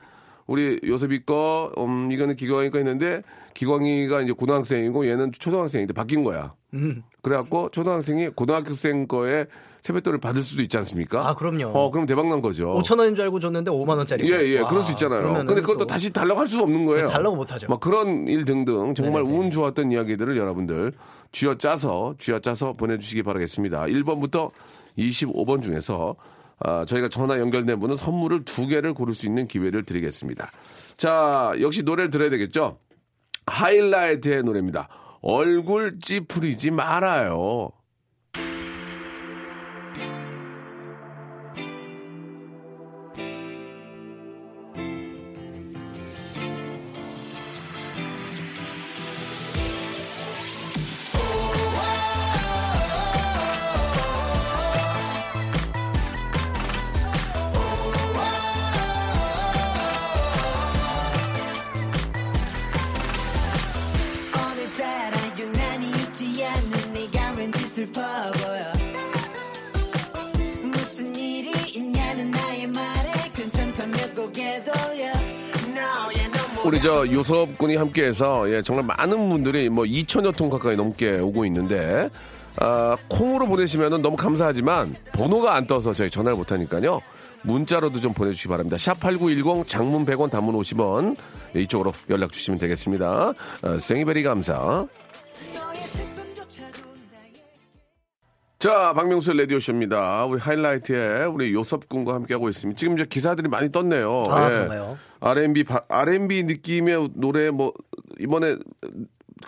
[0.47, 3.23] 우리 요섭이 거, 음, 이거는 기광이 거 했는데
[3.55, 6.55] 기광이가 이제 고등학생이고 얘는 초등학생인데 바뀐 거야.
[6.73, 7.03] 음.
[7.23, 9.47] 그래갖고 초등학생이 고등학생 거에
[9.83, 11.29] 세뱃돈을 받을 수도 있지 않습니까?
[11.29, 11.67] 아, 그럼요.
[11.69, 12.75] 어, 그럼 대박 난 거죠.
[12.83, 14.31] 5천 원인 줄 알고 줬는데 5만 원짜리.
[14.31, 15.33] 예, 예, 그럴 수 있잖아요.
[15.47, 17.09] 근데 그걸 또 다시 달라고 할 수도 없는 거예요.
[17.09, 17.69] 달라고 못 하죠.
[17.69, 19.39] 막 그런 일 등등 정말 네네네.
[19.39, 20.93] 운 좋았던 이야기들을 여러분들
[21.33, 23.83] 쥐어 짜서 쥐어 짜서 보내 주시기 바라겠습니다.
[23.85, 24.51] 1번부터
[24.99, 26.17] 25번 중에서
[26.61, 30.51] 아, 저희가 전화 연결된 분은 선물을 두 개를 고를 수 있는 기회를 드리겠습니다.
[30.97, 32.79] 자, 역시 노래를 들어야 되겠죠?
[33.47, 34.89] 하이라이트의 노래입니다.
[35.21, 37.71] 얼굴 찌푸리지 말아요.
[76.69, 81.47] 우리 저 요섭 군이 함께해서 예, 정말 많은 분들이 뭐 2천여 통 가까이 넘게 오고
[81.47, 82.11] 있는데
[82.61, 87.01] 아, 콩으로 보내시면 너무 감사하지만 번호가 안 떠서 저희 전화를 못 하니까요.
[87.41, 88.77] 문자로도 좀 보내주시기 바랍니다.
[88.77, 91.17] 샵 8910 장문 100원 단문 50원
[91.57, 93.33] 예, 이쪽으로 연락 주시면 되겠습니다.
[93.63, 94.87] 어, 생이베리 감사.
[98.59, 100.25] 자, 박명수 라디오쇼입니다.
[100.25, 102.77] 우리 하이라이트에 우리 요섭 군과 함께하고 있습니다.
[102.77, 104.25] 지금 이제 기사들이 많이 떴네요.
[104.29, 104.49] 아, 예.
[104.55, 104.99] 그런가요?
[105.21, 107.73] R&B, 바- R&B 느낌의 노래 뭐,
[108.19, 108.57] 이번에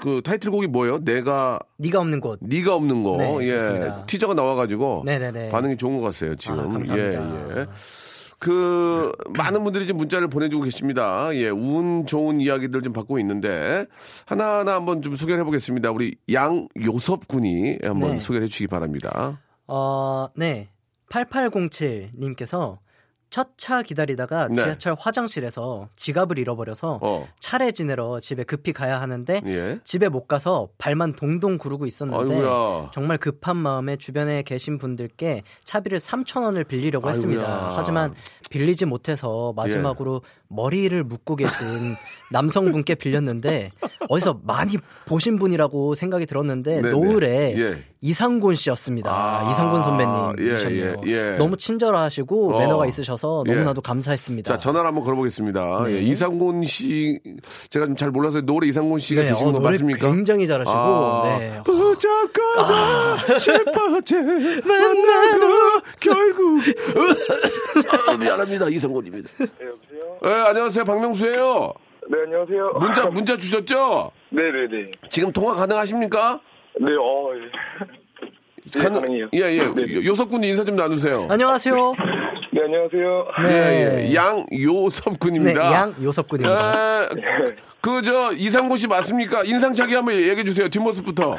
[0.00, 1.00] 그 타이틀곡이 뭐예요?
[1.04, 2.38] 내가, 네가 없는 곳.
[2.40, 3.16] 네가 없는 거.
[3.18, 3.46] 네, 예.
[3.48, 4.06] 그렇습니다.
[4.06, 5.02] 티저가 나와가지고.
[5.04, 5.48] 네네네.
[5.50, 6.60] 반응이 좋은 것 같아요, 지금.
[6.60, 7.56] 아, 감사합니다.
[7.56, 7.64] 예, 예.
[8.40, 11.28] 그, 많은 분들이 지금 문자를 보내주고 계십니다.
[11.34, 13.84] 예, 운 좋은 이야기들 좀 받고 있는데,
[14.24, 15.90] 하나하나 한번 좀 소개를 해보겠습니다.
[15.90, 18.18] 우리 양요섭 군이 한번 네.
[18.18, 19.40] 소개를 해주시기 바랍니다.
[19.68, 20.70] 어, 네.
[21.10, 22.78] 8807님께서
[23.30, 24.54] 첫 차 기다리다가 네.
[24.54, 27.28] 지하철 화장실에서 지갑을 잃어버려서 어.
[27.40, 29.78] 차례 지내러 집에 급히 가야 하는데 예.
[29.84, 32.90] 집에 못 가서 발만 동동 구르고 있었는데 아이고야.
[32.92, 37.14] 정말 급한 마음에 주변에 계신 분들께 차비를 3천 원을 빌리려고 아이고야.
[37.18, 37.72] 했습니다.
[37.76, 38.14] 하지만
[38.50, 41.56] 빌리지 못해서 마지막으로 머리를 묶고 계신
[42.32, 43.72] 남성분께 빌렸는데
[44.08, 46.90] 어디서 많이 보신 분이라고 생각이 들었는데 네네.
[46.90, 47.84] 노을에 예.
[48.02, 49.10] 이상곤 씨였습니다.
[49.12, 50.96] 아, 이상곤 선배님이셨네요.
[51.04, 51.36] 예, 예, 예.
[51.36, 52.58] 너무 친절하시고 어.
[52.58, 53.52] 매너가 있으셔서 예.
[53.52, 54.52] 너무나도 감사했습니다.
[54.52, 55.82] 자, 전화를 한번 걸어보겠습니다.
[55.86, 55.92] 네.
[55.94, 57.20] 예, 이상곤 씨,
[57.68, 60.10] 제가 좀 잘 몰라서 노래 이상곤 씨가 네, 계신 어, 거 맞습니까?
[60.10, 61.58] 굉장히 잘하시고 아, 네.
[61.58, 64.16] 어쩌거나 싶어제
[64.64, 65.46] 만나도
[66.00, 66.60] 결국
[68.08, 69.28] 아, 미안합니다 이상곤입니다.
[70.22, 70.28] 네?
[70.28, 71.72] 네, 안녕하세요 박명수예요.
[72.08, 72.72] 네, 안녕하세요.
[72.78, 74.10] 문자 문자 주셨죠?
[74.30, 74.86] 네 네 네.
[75.08, 76.40] 지금 통화 가능하십니까?
[76.80, 77.50] 네, 어, 예.
[78.72, 79.28] 네, 가능해요.
[79.32, 79.64] 예, 예.
[79.74, 80.06] 네.
[80.06, 81.26] 요섭군 인사 좀 나누세요.
[81.30, 81.94] 안녕하세요.
[82.52, 83.26] 네, 안녕하세요.
[83.48, 84.14] 예, 예.
[84.14, 85.70] 양요섭군입니다.
[85.70, 87.08] 네, 양요섭군입니다.
[87.80, 89.42] 그 저 이상곤 씨 맞습니까?
[89.44, 90.68] 인상착의 한번 얘기해 주세요.
[90.68, 91.38] 뒷모습부터.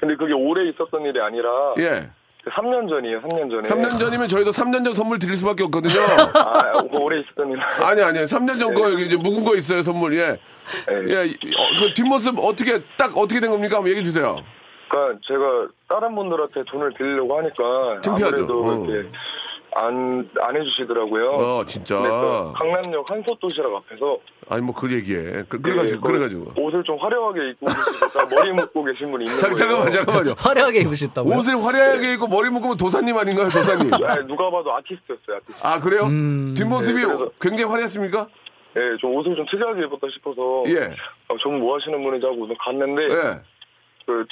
[0.00, 2.10] 근데 그게 오래 있었던 일이 아니라 예.
[2.50, 3.68] 3년 전이에요, 3년 전에.
[3.68, 6.00] 3년 전이면 저희도 3년 전 선물 드릴 수밖에 없거든요.
[6.34, 7.60] 아, 오래 있었던 일.
[7.82, 8.24] 아니, 아니요.
[8.24, 10.16] 3년 전 거, 여기 이제 묵은 거 있어요, 선물.
[10.16, 10.38] 예.
[10.86, 11.08] 네.
[11.08, 11.16] 예.
[11.24, 13.76] 어, 그 뒷모습 어떻게, 딱 어떻게 된 겁니까?
[13.76, 14.36] 한번 얘기해 주세요.
[14.88, 18.36] 그러니까 제가 다른 분들한테 돈을 드리려고 하니까 창피하죠.
[18.36, 18.84] 아무래도 어.
[18.86, 19.08] 이렇게
[19.76, 21.30] 안, 안 해주시더라고요.
[21.32, 21.96] 어, 진짜.
[21.96, 25.42] 근데 그 강남역 한솥도시락 앞에서 아니, 뭐, 그 얘기해.
[25.48, 26.52] 그, 그래가지고, 예, 그 그래가지고.
[26.62, 29.56] 옷을 좀 화려하게 입고 계시니까 머리 묶고 계신 분이 있는 자, 거예요.
[29.56, 30.34] 잠깐만, 잠깐만요.
[30.38, 31.36] 화려하게 입으셨다고요?
[31.36, 33.92] 옷을 화려하게 입고 머리 묶으면 도사님 아닌가요, 도사님?
[33.94, 35.66] 아, 누가 봐도 아티스트였어요, 아티스트.
[35.66, 36.04] 아, 그래요?
[36.04, 36.54] 음.
[36.56, 38.28] 뒷모습이 네, 그래서- 굉장히 화려했습니까?
[38.76, 40.94] 예, 좀 옷을 좀 특이하게 입었다 싶어서 예.
[41.28, 43.40] 어, 저는 뭐 하시는 분인지 하고 갔는데 예.
[44.06, 44.26] 그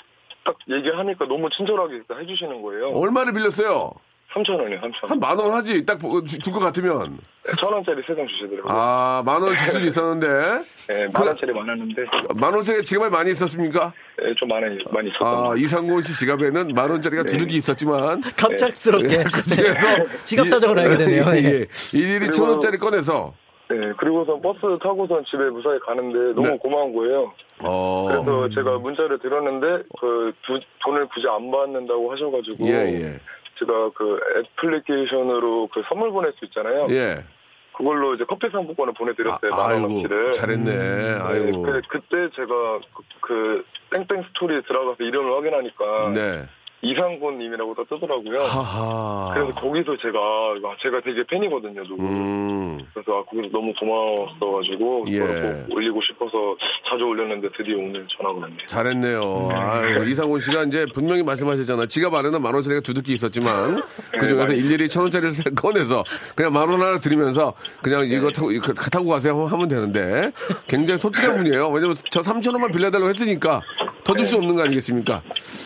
[0.47, 2.89] 딱 얘기하니까 너무 친절하게 해주시는 거예요.
[2.91, 3.93] 얼마를 빌렸어요?
[4.35, 5.11] 3천 원이요, 3천 원.
[5.11, 5.85] 한 만 원 하지.
[5.87, 7.19] 딱 줄 것 같으면.
[7.59, 8.65] 천 원짜리 세 장 주시더라고요.
[8.67, 10.27] 아, 만 원 줄 수도 있었는데.
[10.91, 12.03] 예, 만 원짜리 많았는데
[12.35, 13.93] 만 원짜리 지갑에 많이 있었습니까?
[14.23, 18.23] 예, 좀 많이 많이 있었던 아, 것 이상곤 씨 지갑에는 만 원짜리가 두둑이 있었지만.
[18.37, 19.25] 갑작스럽게 네.
[19.31, 21.25] 그래서 지갑 사정을 알게 되네요.
[21.35, 21.45] 예, 예.
[21.61, 21.67] 예.
[21.93, 23.35] 일일이 천 원짜리 꺼내서.
[23.71, 26.59] 네, 그리고선 버스 타고선 집에 무사히 가는데 너무 네.
[26.59, 27.33] 고마운 거예요.
[27.61, 28.07] 어.
[28.09, 33.21] 그래서 제가 문자를 드렸는데 그 두- 돈을 굳이 안 받는다고 하셔가지고 예, 예.
[33.59, 36.87] 제가 그 애플리케이션으로 그 선물 보낼 수 있잖아요.
[36.91, 37.25] 예.
[37.77, 39.51] 그걸로 이제 커피 상품권을 아, 보내드렸어요.
[39.51, 40.33] 만 아이고, 원어치를.
[40.33, 40.77] 잘했네.
[40.77, 41.63] 네, 아이고.
[41.63, 46.49] 그, 그때 제가 그, 그 땡땡 스토리에 들어가서 이름을 확인하니까 네.
[46.85, 48.39] 이상곤님이라고 또 뜨더라고요.
[48.41, 49.35] 하하.
[49.35, 52.03] 그래서 거기서 제가 아, 제가 되게 팬이거든요, 누구.
[52.03, 52.79] 음.
[52.93, 55.67] 그래서 아, 거기서 너무 고마웠어가지고 예.
[55.71, 56.57] 올리고 싶어서
[56.89, 58.67] 자주 올렸는데 드디어 오늘 전화가 왔네요.
[58.67, 59.49] 잘했네요.
[59.53, 61.87] 아유, 이상훈 씨가 이제 분명히 말씀하셨잖아.
[61.87, 63.81] 지갑 안에는 만 원짜리가 두둑히 있었지만
[64.13, 64.59] 그 중에서 많이.
[64.59, 69.45] 일일이 천 원짜리를 꺼내서 그냥 만 원 하나 드리면서 그냥 이거 타고 이거 타고 가세요
[69.47, 70.31] 하면 되는데
[70.67, 71.69] 굉장히 솔직한 분이에요.
[71.71, 73.61] 왜냐면 저 3천 원만 빌려달라고 했으니까
[74.05, 75.23] 더줄수 없는 거 아니겠습니까?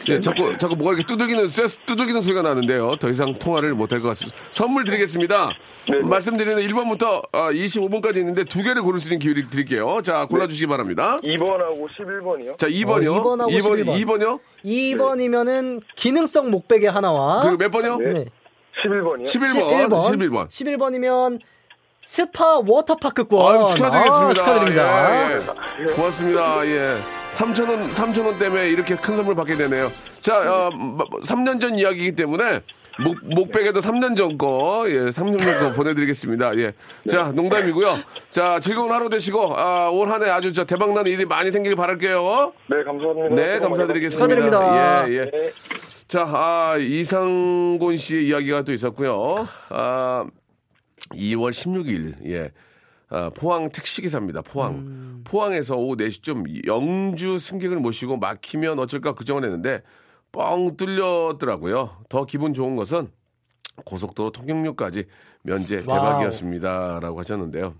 [0.08, 2.96] 예, 자꾸 자꾸 뭐가 이렇게 두들기는 쇠- 두들기는 소리가 나는데요.
[3.00, 4.38] 더 이상 통화를 못 할 것 같습니다.
[4.52, 5.50] 선물 드리겠습니다.
[5.90, 5.98] 네.
[6.02, 10.00] 말씀드리는 1번부터 25번까지 있는데 두 개를 고를 수 있는 기회를 드릴게요.
[10.04, 11.18] 자, 골라주시기 바랍니다.
[11.24, 12.56] 2번하고 11번이요?
[12.58, 13.16] 자, 2번이요.
[13.16, 14.04] 어, 2번하고 2번, 11번.
[14.04, 14.40] 2번이요?
[14.64, 17.96] 2번이면은 기능성 목베개 하나와 그리고 몇 번이요?
[17.98, 18.12] 네.
[18.12, 18.24] 네.
[18.84, 19.24] 11번이요?
[19.24, 19.88] 11번.
[19.90, 20.00] 11번.
[20.02, 20.48] 11번.
[20.48, 21.40] 11번 이면
[22.04, 23.56] 스파 워터파크권.
[23.56, 24.30] 아유, 축하드리겠습니다.
[24.30, 25.32] 아, 축하드립니다.
[25.32, 25.40] 예,
[25.80, 25.84] 예.
[25.92, 26.66] 고맙습니다.
[26.66, 26.96] 예.
[27.32, 29.90] 3,000원, 3,000원 때문에 이렇게 큰 선물 받게 되네요.
[30.20, 30.70] 자, 어,
[31.22, 32.60] 3년 전 이야기이기 때문에
[33.00, 36.56] 목, 목베개도 3년 전 거, 예, 3년 전 거 보내드리겠습니다.
[36.58, 36.72] 예.
[37.08, 37.96] 자, 농담이고요.
[38.30, 42.52] 자, 즐거운 하루 되시고, 아, 올 한 해 아주 저 대박나는 일이 많이 생기길 바랄게요.
[42.68, 43.34] 네, 감사합니다.
[43.36, 44.34] 네, 감사드리겠습니다.
[44.34, 45.08] 축하드립니다.
[45.08, 45.30] 예, 예.
[45.30, 45.50] 네.
[46.08, 49.46] 자, 아, 이상곤 씨의 이야기가 또 있었고요.
[49.70, 50.24] 아,
[51.12, 52.50] 2월 16일, 예.
[53.10, 54.42] 아, 포항 택시기사입니다.
[54.42, 54.72] 포항.
[54.72, 55.07] 음.
[55.28, 59.82] 포항에서 오후 4시쯤 영주 승객을 모시고 막히면 어쩔까 걱정을 했는데
[60.32, 62.04] 뻥 뚫렸더라고요.
[62.08, 63.08] 더 기분 좋은 것은
[63.84, 65.04] 고속도로 통행료까지
[65.42, 65.80] 면제.
[65.82, 67.00] 대박이었습니다.
[67.00, 67.74] 라고 하셨는데요.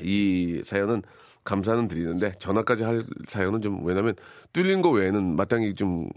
[0.00, 1.02] 이 사연은
[1.44, 4.14] 감사는 드리는데 전화까지 할 사연은 좀 왜냐면
[4.52, 6.08] 뚫린 거 외에는 마땅히 좀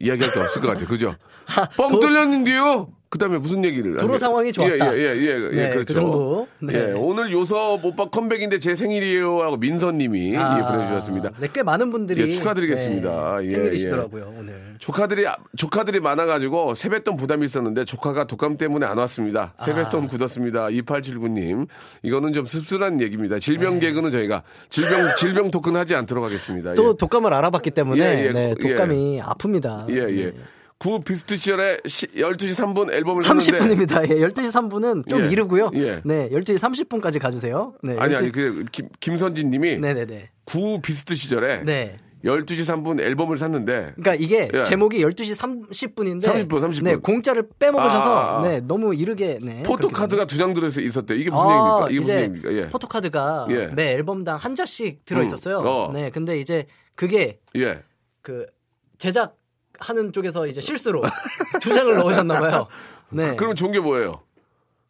[0.00, 0.86] 이야기할 게 없을 것 같아요.
[0.86, 1.14] 그죠?
[1.76, 2.90] 뻥 뚫렸는데요.
[3.10, 4.96] 그다음에 무슨 얘기를 도로 상황이 좋았다.
[4.96, 5.84] 예, 예, 예, 예, 네, 그렇죠.
[5.86, 6.48] 그 정도.
[6.60, 6.74] 네.
[6.74, 11.30] 예, 오늘 요섭 오빠 컴백인데 제 생일이에요 하고 민서님이 아, 예, 보내주셨습니다.
[11.40, 13.38] 네, 꽤 많은 분들이 예, 축하드리겠습니다.
[13.40, 14.76] 네, 예, 생일이시더라고요 오늘.
[14.78, 19.54] 조카들이 조카들이 많아가지고 세뱃돈 부담이 있었는데 조카가 독감 때문에 안 왔습니다.
[19.64, 20.06] 세뱃돈 아.
[20.06, 20.68] 굳었습니다.
[20.68, 21.66] 2879님
[22.04, 23.40] 이거는 좀 씁쓸한 얘기입니다.
[23.40, 23.88] 질병 네.
[23.88, 26.74] 개그는 저희가 질병 질병 토크는 하지 않도록 하겠습니다.
[26.74, 26.96] 또 예.
[26.96, 28.54] 독감을 알아봤기 때문에 예, 예, 네, 예.
[28.54, 29.90] 독감이 아픕니다.
[29.90, 30.32] 예, 예.
[30.80, 34.02] 구 비스트 시절에 시, 12시 3분 앨범을 30분입니다.
[34.10, 35.70] 예, 12시 3분은 좀 예, 이르고요.
[35.74, 36.00] 예.
[36.06, 37.74] 네, 12시 30분까지 가주세요.
[37.82, 40.30] 네, 아니 12 아니 그 김, 김선진 님이 네네네.
[40.46, 41.98] 구 비스트 시절에 네.
[42.24, 44.62] 12시 3분 앨범을 샀는데 그러니까 이게 예.
[44.62, 46.84] 제목이 12시 30분인데 30분, 30분.
[46.84, 48.42] 네, 공짜를 빼먹으셔서 아.
[48.48, 49.62] 네, 너무 이르게 네.
[49.64, 51.14] 포토카드가 두 장 들어 있었대.
[51.14, 51.88] 이게 무슨 아, 얘기입니까?
[51.90, 52.52] 이게 무슨 얘기입니까?
[52.54, 52.68] 예.
[52.70, 53.66] 포토카드가 예.
[53.66, 55.58] 매 앨범당 한 장씩 들어 있었어요.
[55.60, 55.90] 음, 어.
[55.92, 56.64] 네, 근데 이제
[56.94, 57.82] 그게 예.
[58.22, 58.46] 그
[58.96, 59.36] 제작
[59.80, 61.02] 하는 쪽에서 이제 실수로
[61.60, 62.68] 두 장을 넣으셨나 봐요.
[63.08, 63.34] 네.
[63.36, 64.22] 그럼 좋은 게 뭐예요?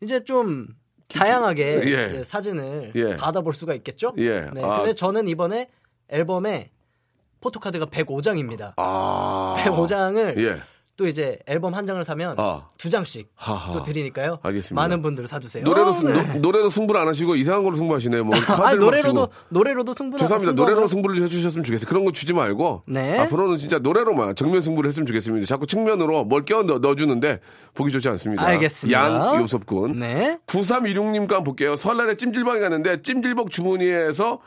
[0.02, 0.68] 이제 좀
[1.08, 2.16] 다양하게 예.
[2.18, 3.16] 예, 사진을 예.
[3.16, 4.12] 받아볼 수가 있겠죠?
[4.18, 4.48] 예.
[4.52, 4.62] 네.
[4.62, 4.78] 아.
[4.78, 5.70] 근데 저는 이번에
[6.08, 6.70] 앨범에
[7.40, 8.74] 포토카드가 105장입니다.
[8.76, 9.56] 아.
[9.58, 10.60] 105장을 예.
[11.00, 12.68] 또 이제 앨범 한 장을 사면 아.
[12.76, 13.72] 두 장씩 하하.
[13.72, 14.38] 또 드리니까요.
[14.42, 14.74] 알겠습니다.
[14.82, 15.64] 많은 분들 사주세요.
[15.64, 16.22] 노래로 승, 네.
[16.34, 18.22] 노, 노래로 승부를 안 하시고 이상한 걸로 승부하시네요.
[18.22, 19.28] 뭐 막 노래로도.
[19.48, 20.52] 노래로도 승부 죄송합니다.
[20.52, 21.88] 노래로 승부를 좀 해주셨으면 좋겠어요.
[21.88, 23.18] 그런 거 주지 말고 네.
[23.20, 25.46] 앞으로는 진짜 노래로만 정면 승부를 했으면 좋겠습니다.
[25.46, 27.40] 자꾸 측면으로 뭘 껴 넣, 넣어 주는데
[27.72, 28.44] 보기 좋지 않습니다.
[28.44, 29.00] 알겠습니다.
[29.32, 29.98] 양 요섭군.
[30.00, 30.38] 네.
[30.48, 31.76] 9316님과 한번 볼게요.
[31.76, 34.38] 설날에 찜질방에 갔는데 찜질복 주머니에서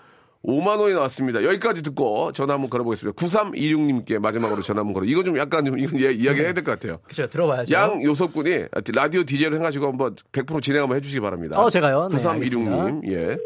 [0.45, 1.41] 5만 원이 나왔습니다.
[1.43, 3.15] 여기까지 듣고 전화 한번 걸어보겠습니다.
[3.17, 5.05] 9326님께 마지막으로 전화 한번 걸어.
[5.05, 6.99] 이거 좀 약간 좀 이건 예- 이야기 해야 될 것 같아요.
[7.03, 7.27] 그렇죠.
[7.29, 7.73] 들어봐야죠.
[7.73, 11.57] 양요섭 군이 라디오 DJ로 해가지고 한번 100% 진행 한번 해주시기 바랍니다.
[11.61, 12.09] 어, 제가요?
[12.11, 13.37] 네, 9316님, 예.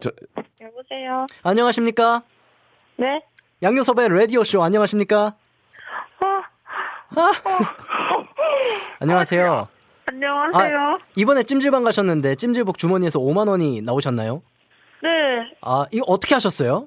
[0.00, 0.10] 저,
[0.62, 1.26] 여보세요.
[1.42, 2.22] 안녕하십니까?
[2.96, 3.22] 네.
[3.62, 5.36] 양요섭의 라디오 쇼 안녕하십니까?
[9.00, 9.68] 안녕하세요.
[10.06, 10.78] 안녕하세요.
[10.78, 14.42] 아, 이번에 찜질방 가셨는데 찜질복 주머니에서 5만 원이 나오셨나요?
[15.02, 15.08] 네.
[15.62, 16.86] 아, 이거 어떻게 하셨어요?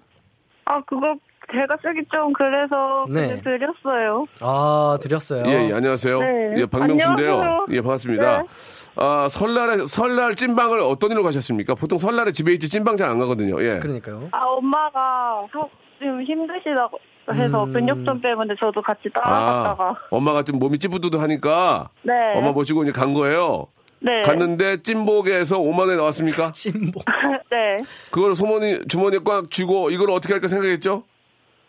[0.65, 1.15] 아, 그거
[1.51, 3.41] 제가 쓰기 좀 그래서 네.
[3.41, 4.25] 드렸어요.
[4.41, 5.43] 아, 드렸어요.
[5.45, 6.19] 예, 예, 안녕하세요.
[6.19, 6.53] 네.
[6.57, 7.31] 예, 박명수인데요.
[7.33, 7.65] 안녕하세요.
[7.71, 8.41] 예, 반갑습니다.
[8.43, 8.47] 네.
[8.95, 11.75] 아, 설날에, 설날 찐방을 어떤 일로 가셨습니까?
[11.75, 13.61] 보통 설날에 집에 있지 찐방 잘 안 가거든요.
[13.63, 13.79] 예.
[13.79, 14.29] 그러니까요.
[14.31, 15.67] 아, 엄마가 하-
[15.99, 16.97] 좀 힘드시다고
[17.33, 17.73] 해서 음.
[17.73, 19.95] 근육 좀 빼는데 저도 같이 아, 따라갔다가.
[20.11, 22.13] 엄마가 좀 몸이 찌뿌두두하니까 네.
[22.35, 23.67] 엄마 모시고 이제 간 거예요.
[24.03, 24.21] 네.
[24.23, 26.51] 갔는데 찐복에서 5만 원이 나왔습니까?
[26.55, 27.03] 찜복.
[27.49, 27.77] 네.
[28.11, 31.03] 그걸 소모니 주머니에 꽉 쥐고 이걸 어떻게 할까 생각했죠?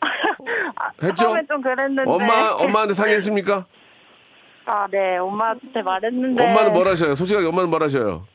[1.03, 1.14] 했죠?
[1.14, 2.03] 처음에 좀 그랬는데.
[2.11, 3.66] 엄마 엄마한테 상의했습니까?
[4.66, 5.16] 아, 네.
[5.18, 6.44] 엄마한테 말했는데.
[6.44, 7.14] 엄마는 뭘 하셔요?
[7.14, 8.27] 솔직하게 엄마는 뭘 하셔요?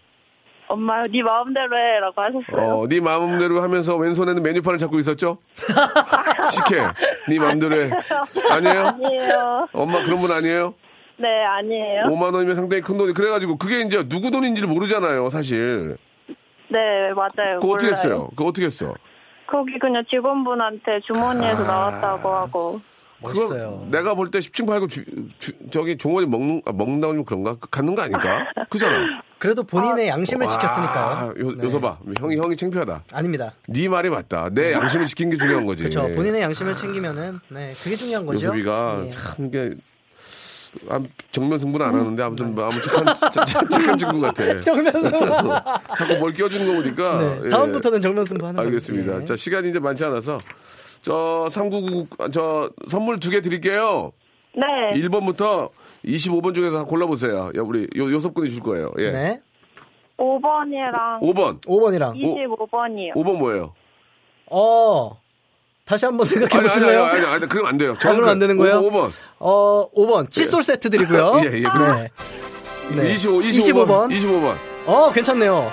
[0.72, 2.78] 엄마, 네 마음대로 해라고 하셨어요.
[2.82, 5.40] 어, 네 마음대로 하면서 왼손에는 메뉴판을 잡고 있었죠?
[6.52, 6.86] 식혜,
[7.28, 7.90] 네 마음대로 해.
[8.52, 8.88] 아니에요?
[8.88, 9.68] 아니에요.
[9.74, 10.76] 엄마 그런 분 아니에요?
[11.20, 12.04] 네, 아니에요.
[12.04, 15.98] 5만 원이면 상당히 큰 돈이 그래가지고 그게 이제 누구 돈인지를 모르잖아요, 사실.
[16.70, 16.78] 네,
[17.16, 17.60] 맞아요.
[17.60, 17.92] 그거 어떻게 몰라요.
[17.92, 18.28] 했어요?
[18.36, 18.94] 그거 어떻게 했어?
[19.48, 22.82] 거기 그냥 직원분한테 주머니에서 나왔다고 하고.
[23.22, 23.86] 멋있어요.
[23.92, 25.04] 내가 볼 때 10층 팔고 주,
[25.40, 27.56] 주- 저기 종원이 먹는 아, 먹는다고 하면 그런가?
[27.60, 28.46] 그- 갖는 거 아닐까?
[28.70, 29.22] 그잖아.
[29.40, 31.34] 그래도 본인의 양심을 와, 지켰으니까요.
[31.40, 31.64] 요, 네.
[31.64, 31.98] 요서 봐.
[32.18, 33.04] 형이 형이 창피하다.
[33.12, 33.52] 아닙니다.
[33.68, 34.48] 네 말이 맞다.
[34.54, 35.84] 내 양심을 지킨 게 중요한 거지.
[35.84, 36.04] 그렇죠.
[36.16, 38.38] 본인의 양심을 챙기면은 네, 그게 중요한 거죠.
[38.48, 39.10] 요섭이가 예.
[39.10, 39.76] 참 이게 아,
[41.32, 44.62] 정면 승부는 안 하는데 아무튼 뭐 아무 착한 착- 착- 착한 친구 같아.
[44.62, 45.10] 정면 승부.
[45.98, 47.18] 자꾸 뭘 끼워주는 거 보니까.
[47.22, 47.50] 네, 예.
[47.50, 48.68] 다음부터는 정면 승부 하는 거예요.
[48.68, 49.22] 알겠습니다.
[49.22, 49.26] 예.
[49.26, 50.40] 자, 시간이 이제 많지 않아서
[51.02, 54.12] 저 399, 저 선물 두 개 드릴게요.
[54.56, 55.00] 네.
[55.00, 55.70] 1번부터
[56.06, 57.52] 25번 중에서 골라보세요.
[57.56, 58.92] 야, 우리 요, 요섭군이 줄 거예요.
[59.00, 59.12] 예.
[59.12, 59.42] 네.
[60.18, 61.62] 5번이랑 5번.
[61.62, 63.14] 5번이랑 25번이요.
[63.16, 63.74] 5번 뭐예요?
[64.48, 65.20] 어.
[65.90, 67.04] 다시 한번 생각해 아니, 아니, 보실래요?
[67.04, 67.96] 아니, 아니, 아니, 그럼 안 돼요.
[68.00, 68.78] 그러면 안 되는 거예요?
[68.78, 69.10] 5 번.
[69.40, 70.30] 어, 5번.
[70.30, 71.42] 칫솔 세트 드리고요.
[71.46, 71.98] 예, 예, 그럼.
[71.98, 72.10] 네.
[72.96, 73.14] 네.
[73.16, 74.10] 25, 25번.
[74.10, 74.10] 25번.
[74.12, 74.56] 25번.
[74.86, 75.72] 어, 괜찮네요.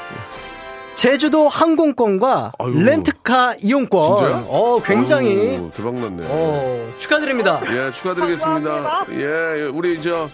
[0.94, 2.82] 제주도 항공권과 아유.
[2.82, 4.02] 렌트카 이용권.
[4.16, 4.46] 진짜요?
[4.48, 6.22] 어, 굉장히 어우, 대박 났네.
[6.26, 7.60] 어, 축하드립니다.
[7.70, 8.70] 예, 축하드리겠습니다.
[8.72, 9.06] 감사합니다.
[9.20, 10.30] 예, 예, 우리 저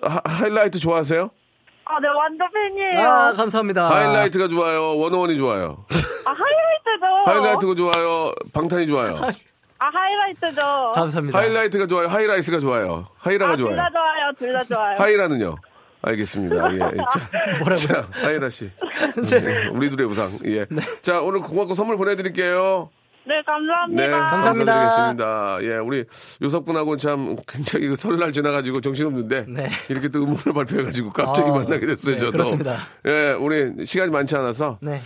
[0.00, 1.28] 하, 하이라이트 좋아하세요?
[1.90, 3.08] 아, 네, 완전 팬이에요.
[3.08, 3.88] 아, 아, 감사합니다.
[3.90, 4.96] 하이라이트가 좋아요.
[4.96, 5.84] 워너원이 좋아요.
[6.24, 7.06] 하이라이트죠.
[7.26, 8.32] 하이라이트가 좋아요.
[8.54, 9.20] 방탄이 좋아요.
[9.78, 10.92] 아, 하이라이트죠.
[10.94, 11.38] 감사합니다.
[11.38, 12.08] 하이라이트가 좋아요.
[12.08, 13.06] 하이라이트가 좋아요.
[13.18, 13.76] 하이라가 아, 둘 좋아요.
[13.76, 14.32] 다 좋아요.
[14.38, 14.96] 둘 다 좋아요.
[14.98, 15.56] 하이라는요.
[16.02, 16.74] 알겠습니다.
[16.74, 16.78] 예.
[16.78, 16.88] 자,
[17.60, 17.74] 뭐라고요?
[17.76, 18.70] 자, 하이라 씨.
[19.30, 19.64] 네.
[19.64, 20.38] 예, 우리 둘의 우상.
[20.46, 20.66] 예.
[21.02, 22.90] 자, 오늘 고맙고 선물 보내드릴게요.
[23.30, 24.02] 네, 감사합니다.
[24.02, 24.74] 네, 감사합니다.
[24.74, 25.58] 감사드리겠습니다.
[25.62, 26.04] 예, 우리
[26.42, 29.68] 요섭군하고는 참 굉장히 그 설날 지나가지고 정신없는데 네.
[29.88, 32.14] 이렇게 또 음원을 발표해가지고 갑자기 아, 만나게 됐어요.
[32.16, 32.32] 네, 저도.
[32.32, 32.78] 그렇습니다.
[33.06, 34.98] 예, 우리 시간이 많지 않아서 네.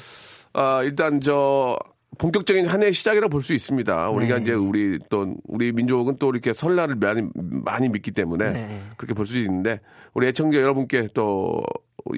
[0.55, 1.77] 아, 일단 저
[2.16, 4.09] 본격적인 한 해의 시작이라 볼 수 있습니다.
[4.09, 4.43] 우리가 네.
[4.43, 8.83] 이제 우리 또 우리 민족은 또 이렇게 설날을 많이 많이 믿기 때문에 네.
[8.97, 9.81] 그렇게 볼 수 있는데
[10.14, 11.62] 우리 애청자 여러분께 또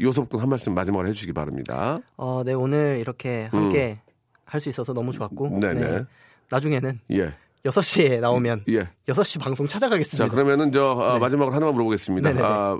[0.00, 1.98] 요섭군 한 말씀 마지막으로 해주시기 바랍니다.
[2.16, 3.98] 어, 네, 오늘 이렇게 함께
[4.47, 5.47] 할 수 있어서 너무 좋았고.
[5.49, 5.61] 음.
[5.61, 6.05] 네네.
[6.51, 7.34] 나중에는 예,
[7.64, 8.88] 6시에 나오면 예.
[9.09, 10.24] 6시 방송 찾아가겠습니다.
[10.24, 11.18] 자 그러면은 저 아, 네.
[11.18, 12.28] 마지막으로 하나만 물어보겠습니다.
[12.30, 12.47] 네네네.
[12.47, 12.78] 아,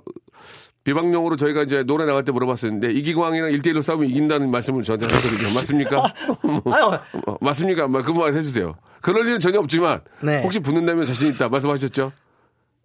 [0.85, 5.53] 비방용으로 저희가 이제 노래 나갈 때 물어봤었는데 이기광이랑 1대1로 싸우면 이긴다는 말씀을 저한테 하셨거든요.
[5.53, 5.99] 맞습니까?
[7.27, 7.89] 어, 맞습니까?
[7.89, 8.77] 그말 해주세요.
[9.01, 10.43] 그럴 일은 전혀 없지만 네.
[10.43, 12.13] 혹시 붙는다면 자신 있다 말씀하셨죠?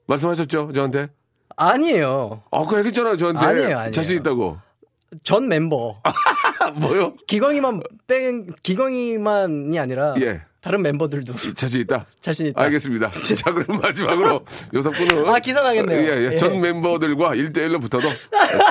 [0.07, 0.71] 말씀하셨죠?
[0.73, 1.09] 저한테?
[1.55, 2.41] 아니에요.
[2.49, 3.45] 아, 그 얘기했잖아요, 저한테.
[3.45, 3.91] 아니에요, 아니에요.
[3.91, 4.57] 자신 있다고.
[5.23, 6.01] 전 멤버.
[6.75, 7.15] 아, 뭐요?
[7.27, 10.15] 기광이만 뺀, 기광이만이 아니라.
[10.21, 10.41] 예.
[10.61, 12.05] 다른 멤버들도 자신 있다?
[12.21, 12.61] 자신 있다.
[12.61, 13.11] 알겠습니다.
[13.35, 15.27] 자, 그럼 마지막으로 요섭군은.
[15.27, 15.99] 아, 기사 나겠네요.
[15.99, 16.31] 예, 예.
[16.33, 16.37] 예.
[16.37, 18.07] 전 멤버들과 1대1로 붙어도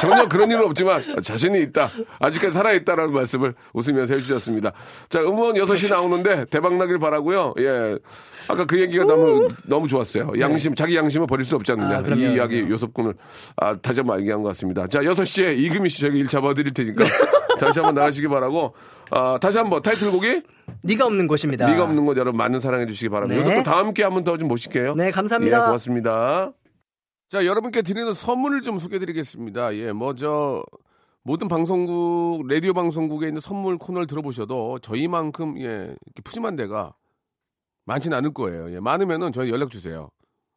[0.01, 1.89] 전혀 그런 일은 없지만 자신이 있다.
[2.21, 4.73] 아직까지 살아 있다라는 말씀을 웃으면서 해주셨습니다.
[5.09, 7.99] 자, 음원 6시 나오는데 대박 나길 바라고요 예.
[8.47, 10.33] 아까 그 얘기가 너무, 너무 좋았어요.
[10.39, 11.89] 양심, 자기 양심을 버릴 수 없지 않느냐.
[11.89, 11.95] 네.
[11.97, 12.61] 아, 그럼요, 이 이야기.
[12.61, 13.15] 요섭군을
[13.57, 14.87] 아, 다시 한번 얘기한 것 같습니다.
[14.87, 17.05] 자, 6시에 이금희 씨 저기 일 잡아드릴 테니까
[17.59, 18.75] 다시 한번 나가시기 바라고
[19.11, 20.43] 아, 다시 한번 타이틀곡이
[20.83, 21.67] 네가 없는 곳입니다.
[21.67, 23.35] 네가 없는 곳 여러분 많은 사랑해 주시기 바랍니다.
[23.35, 23.41] 네.
[23.41, 24.95] 요섭군 다 함께 한번 더 좀 모실게요.
[24.95, 25.57] 네, 감사합니다.
[25.57, 26.53] 예, 고맙습니다.
[27.29, 29.75] 자, 여러분께 드리는 선물을 좀 소개해 드리겠습니다.
[29.77, 30.65] 예, 뭐, 저,
[31.23, 35.95] 모든 방송국, 라디오 방송국에 있는 선물 코너를 들어보셔도 저희만큼, 예,
[36.25, 36.95] 푸짐한 데가
[37.87, 38.73] 많지는 않을 거예요.
[38.73, 40.11] 예, 많으면은 저희 연락 주세요.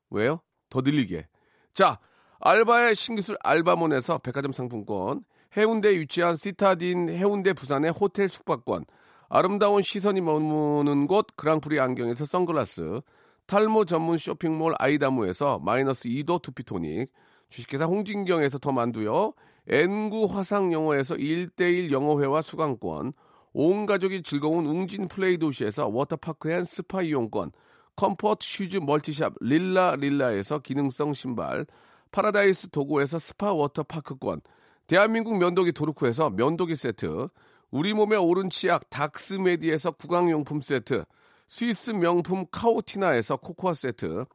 [0.09, 0.39] 왜요?
[0.69, 1.27] 더 늘리게.
[1.73, 1.99] 자,
[2.39, 5.21] 알바의 신기술 알바몬에서 백화점 상품권,
[5.55, 8.85] 해운대에 위치한 시타딘 해운대 부산의 호텔 숙박권,
[9.29, 13.01] 아름다운 시선이 머무는 곳 그랑프리 안경에서 선글라스,
[13.45, 17.11] 탈모 전문 쇼핑몰 아이다무에서 마이너스 2도 투피토닉,
[17.49, 19.33] 주식회사 홍진경에서 더 만두요,
[19.67, 23.13] N구 화상영어에서 1대1 영어회화 수강권,
[23.53, 27.51] 온 가족이 즐거운 웅진 플레이 도시에서 워터파크 and 스파 이용권,
[27.95, 31.67] comfort shoes multi shop 릴라 릴라에서 기능성 신발,
[32.11, 34.41] 파라다이스 도고에서 스파 워터파크권,
[34.87, 37.29] 대한민국 면도기 도르코에서 면도기 세트,
[37.71, 41.05] 우리 몸의 오른 치약 닥스메디에서 구강용품 세트,
[41.47, 44.25] 스위스 명품 카오티나에서 코코아 세트,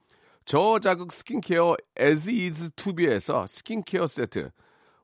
[0.47, 4.51] 저자극 스킨케어 에즈이즈 투비에서 스킨케어 세트,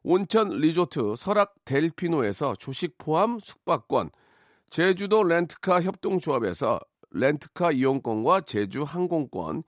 [0.03, 4.11] 온천 리조트 설악 델피노에서 조식 포함 숙박권,
[4.71, 6.81] 제주도 렌트카 협동조합에서
[7.11, 9.63] 렌트카 이용권과 제주 항공권,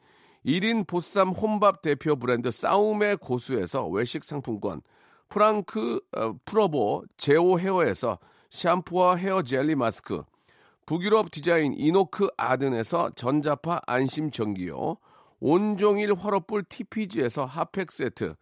[0.47, 4.81] 1인 보쌈 혼밥 대표 브랜드 싸움의 고수에서 외식 상품권,
[5.29, 8.19] 프랑크 어, 프로보 제오 헤어에서
[8.51, 10.23] 샴푸와 헤어 젤리 마스크,
[10.87, 14.97] 북유럽 디자인 이노크 아든에서 전자파 안심 전기요,
[15.41, 18.35] 온종일 화로불 TPG에서 핫팩 세트,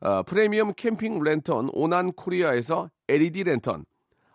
[0.00, 3.84] 어, 프리미엄 캠핑 랜턴 오난 코리아에서 LED 랜턴,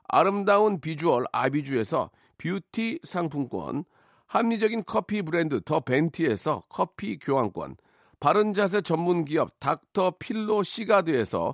[0.08, 3.84] 아름다운 비주얼 아비주에서 뷰티 상품권,
[4.28, 7.76] 합리적인 커피 브랜드 더 벤티에서 커피 교환권,
[8.20, 11.54] 바른 자세 전문 기업 닥터 필로 시가드에서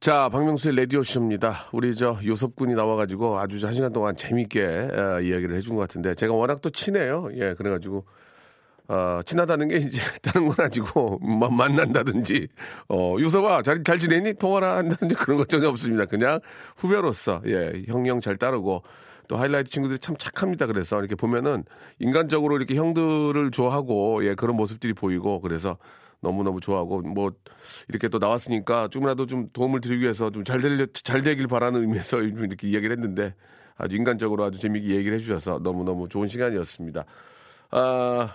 [0.00, 1.66] 자, 박명수의 라디오 쇼입니다.
[1.72, 6.14] 우리 저 요섭 군이 나와가지고 아주 한 시간 동안 재밌게 어, 이야기를 해준 것 같은데
[6.14, 7.28] 제가 워낙 또 친해요.
[7.34, 8.06] 예, 그래가지고
[8.88, 12.48] 어, 친하다는 게 이제 다른 건 아니고 마- 만난다든지
[12.88, 14.34] 어, 요섭아 잘, 잘 지내니?
[14.34, 16.06] 통화를 한다든지 그런 것 전혀 없습니다.
[16.06, 16.40] 그냥
[16.78, 18.82] 후배로서 예, 형형 잘 따르고
[19.28, 20.64] 또 하이라이트 친구들이 참 착합니다.
[20.64, 21.64] 그래서 이렇게 보면은
[21.98, 25.76] 인간적으로 이렇게 형들을 좋아하고 예, 그런 모습들이 보이고 그래서
[26.20, 27.32] 너무너무 좋아하고 뭐
[27.88, 32.44] 이렇게 또 나왔으니까 조금이라도 좀 도움을 드리기 위해서 좀잘 될, 잘 되길 바라는 의미에서 좀
[32.44, 33.34] 이렇게 이야기를 했는데
[33.76, 37.04] 아주 인간적으로 아주 재미있게 얘기를 해주셔서 너무너무 좋은 시간이었습니다.
[37.70, 38.34] 아,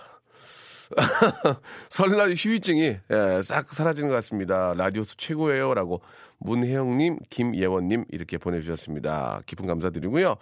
[1.88, 4.74] 설날 휴유증이 예, 싹 사라지는 것 같습니다.
[4.74, 6.00] 라디오스 최고예요라고
[6.38, 9.42] 문혜영님, 김예원님 이렇게 보내주셨습니다.
[9.46, 10.36] 깊은 감사드리고요.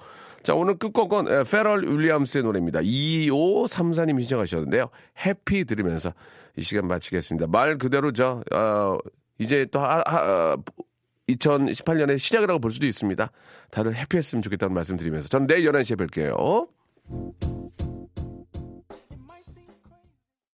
[0.45, 2.81] 자 오늘 끝곡은 예, 페럴 윌리엄스의 노래입니다.
[2.81, 4.91] 2534님 신청하셨는데요.
[5.25, 6.13] 해피 들으면서
[6.57, 7.47] 이 시간 마치겠습니다.
[7.49, 8.99] 말 그대로 저 어,
[9.39, 10.57] 이제 또 하, 하,
[11.31, 13.27] 2018년의 시작이라고 볼 수도 있습니다.
[13.71, 16.69] 다들 해피했으면 좋겠다는 말씀 드리면서 전 내일 11시에 뵐게요.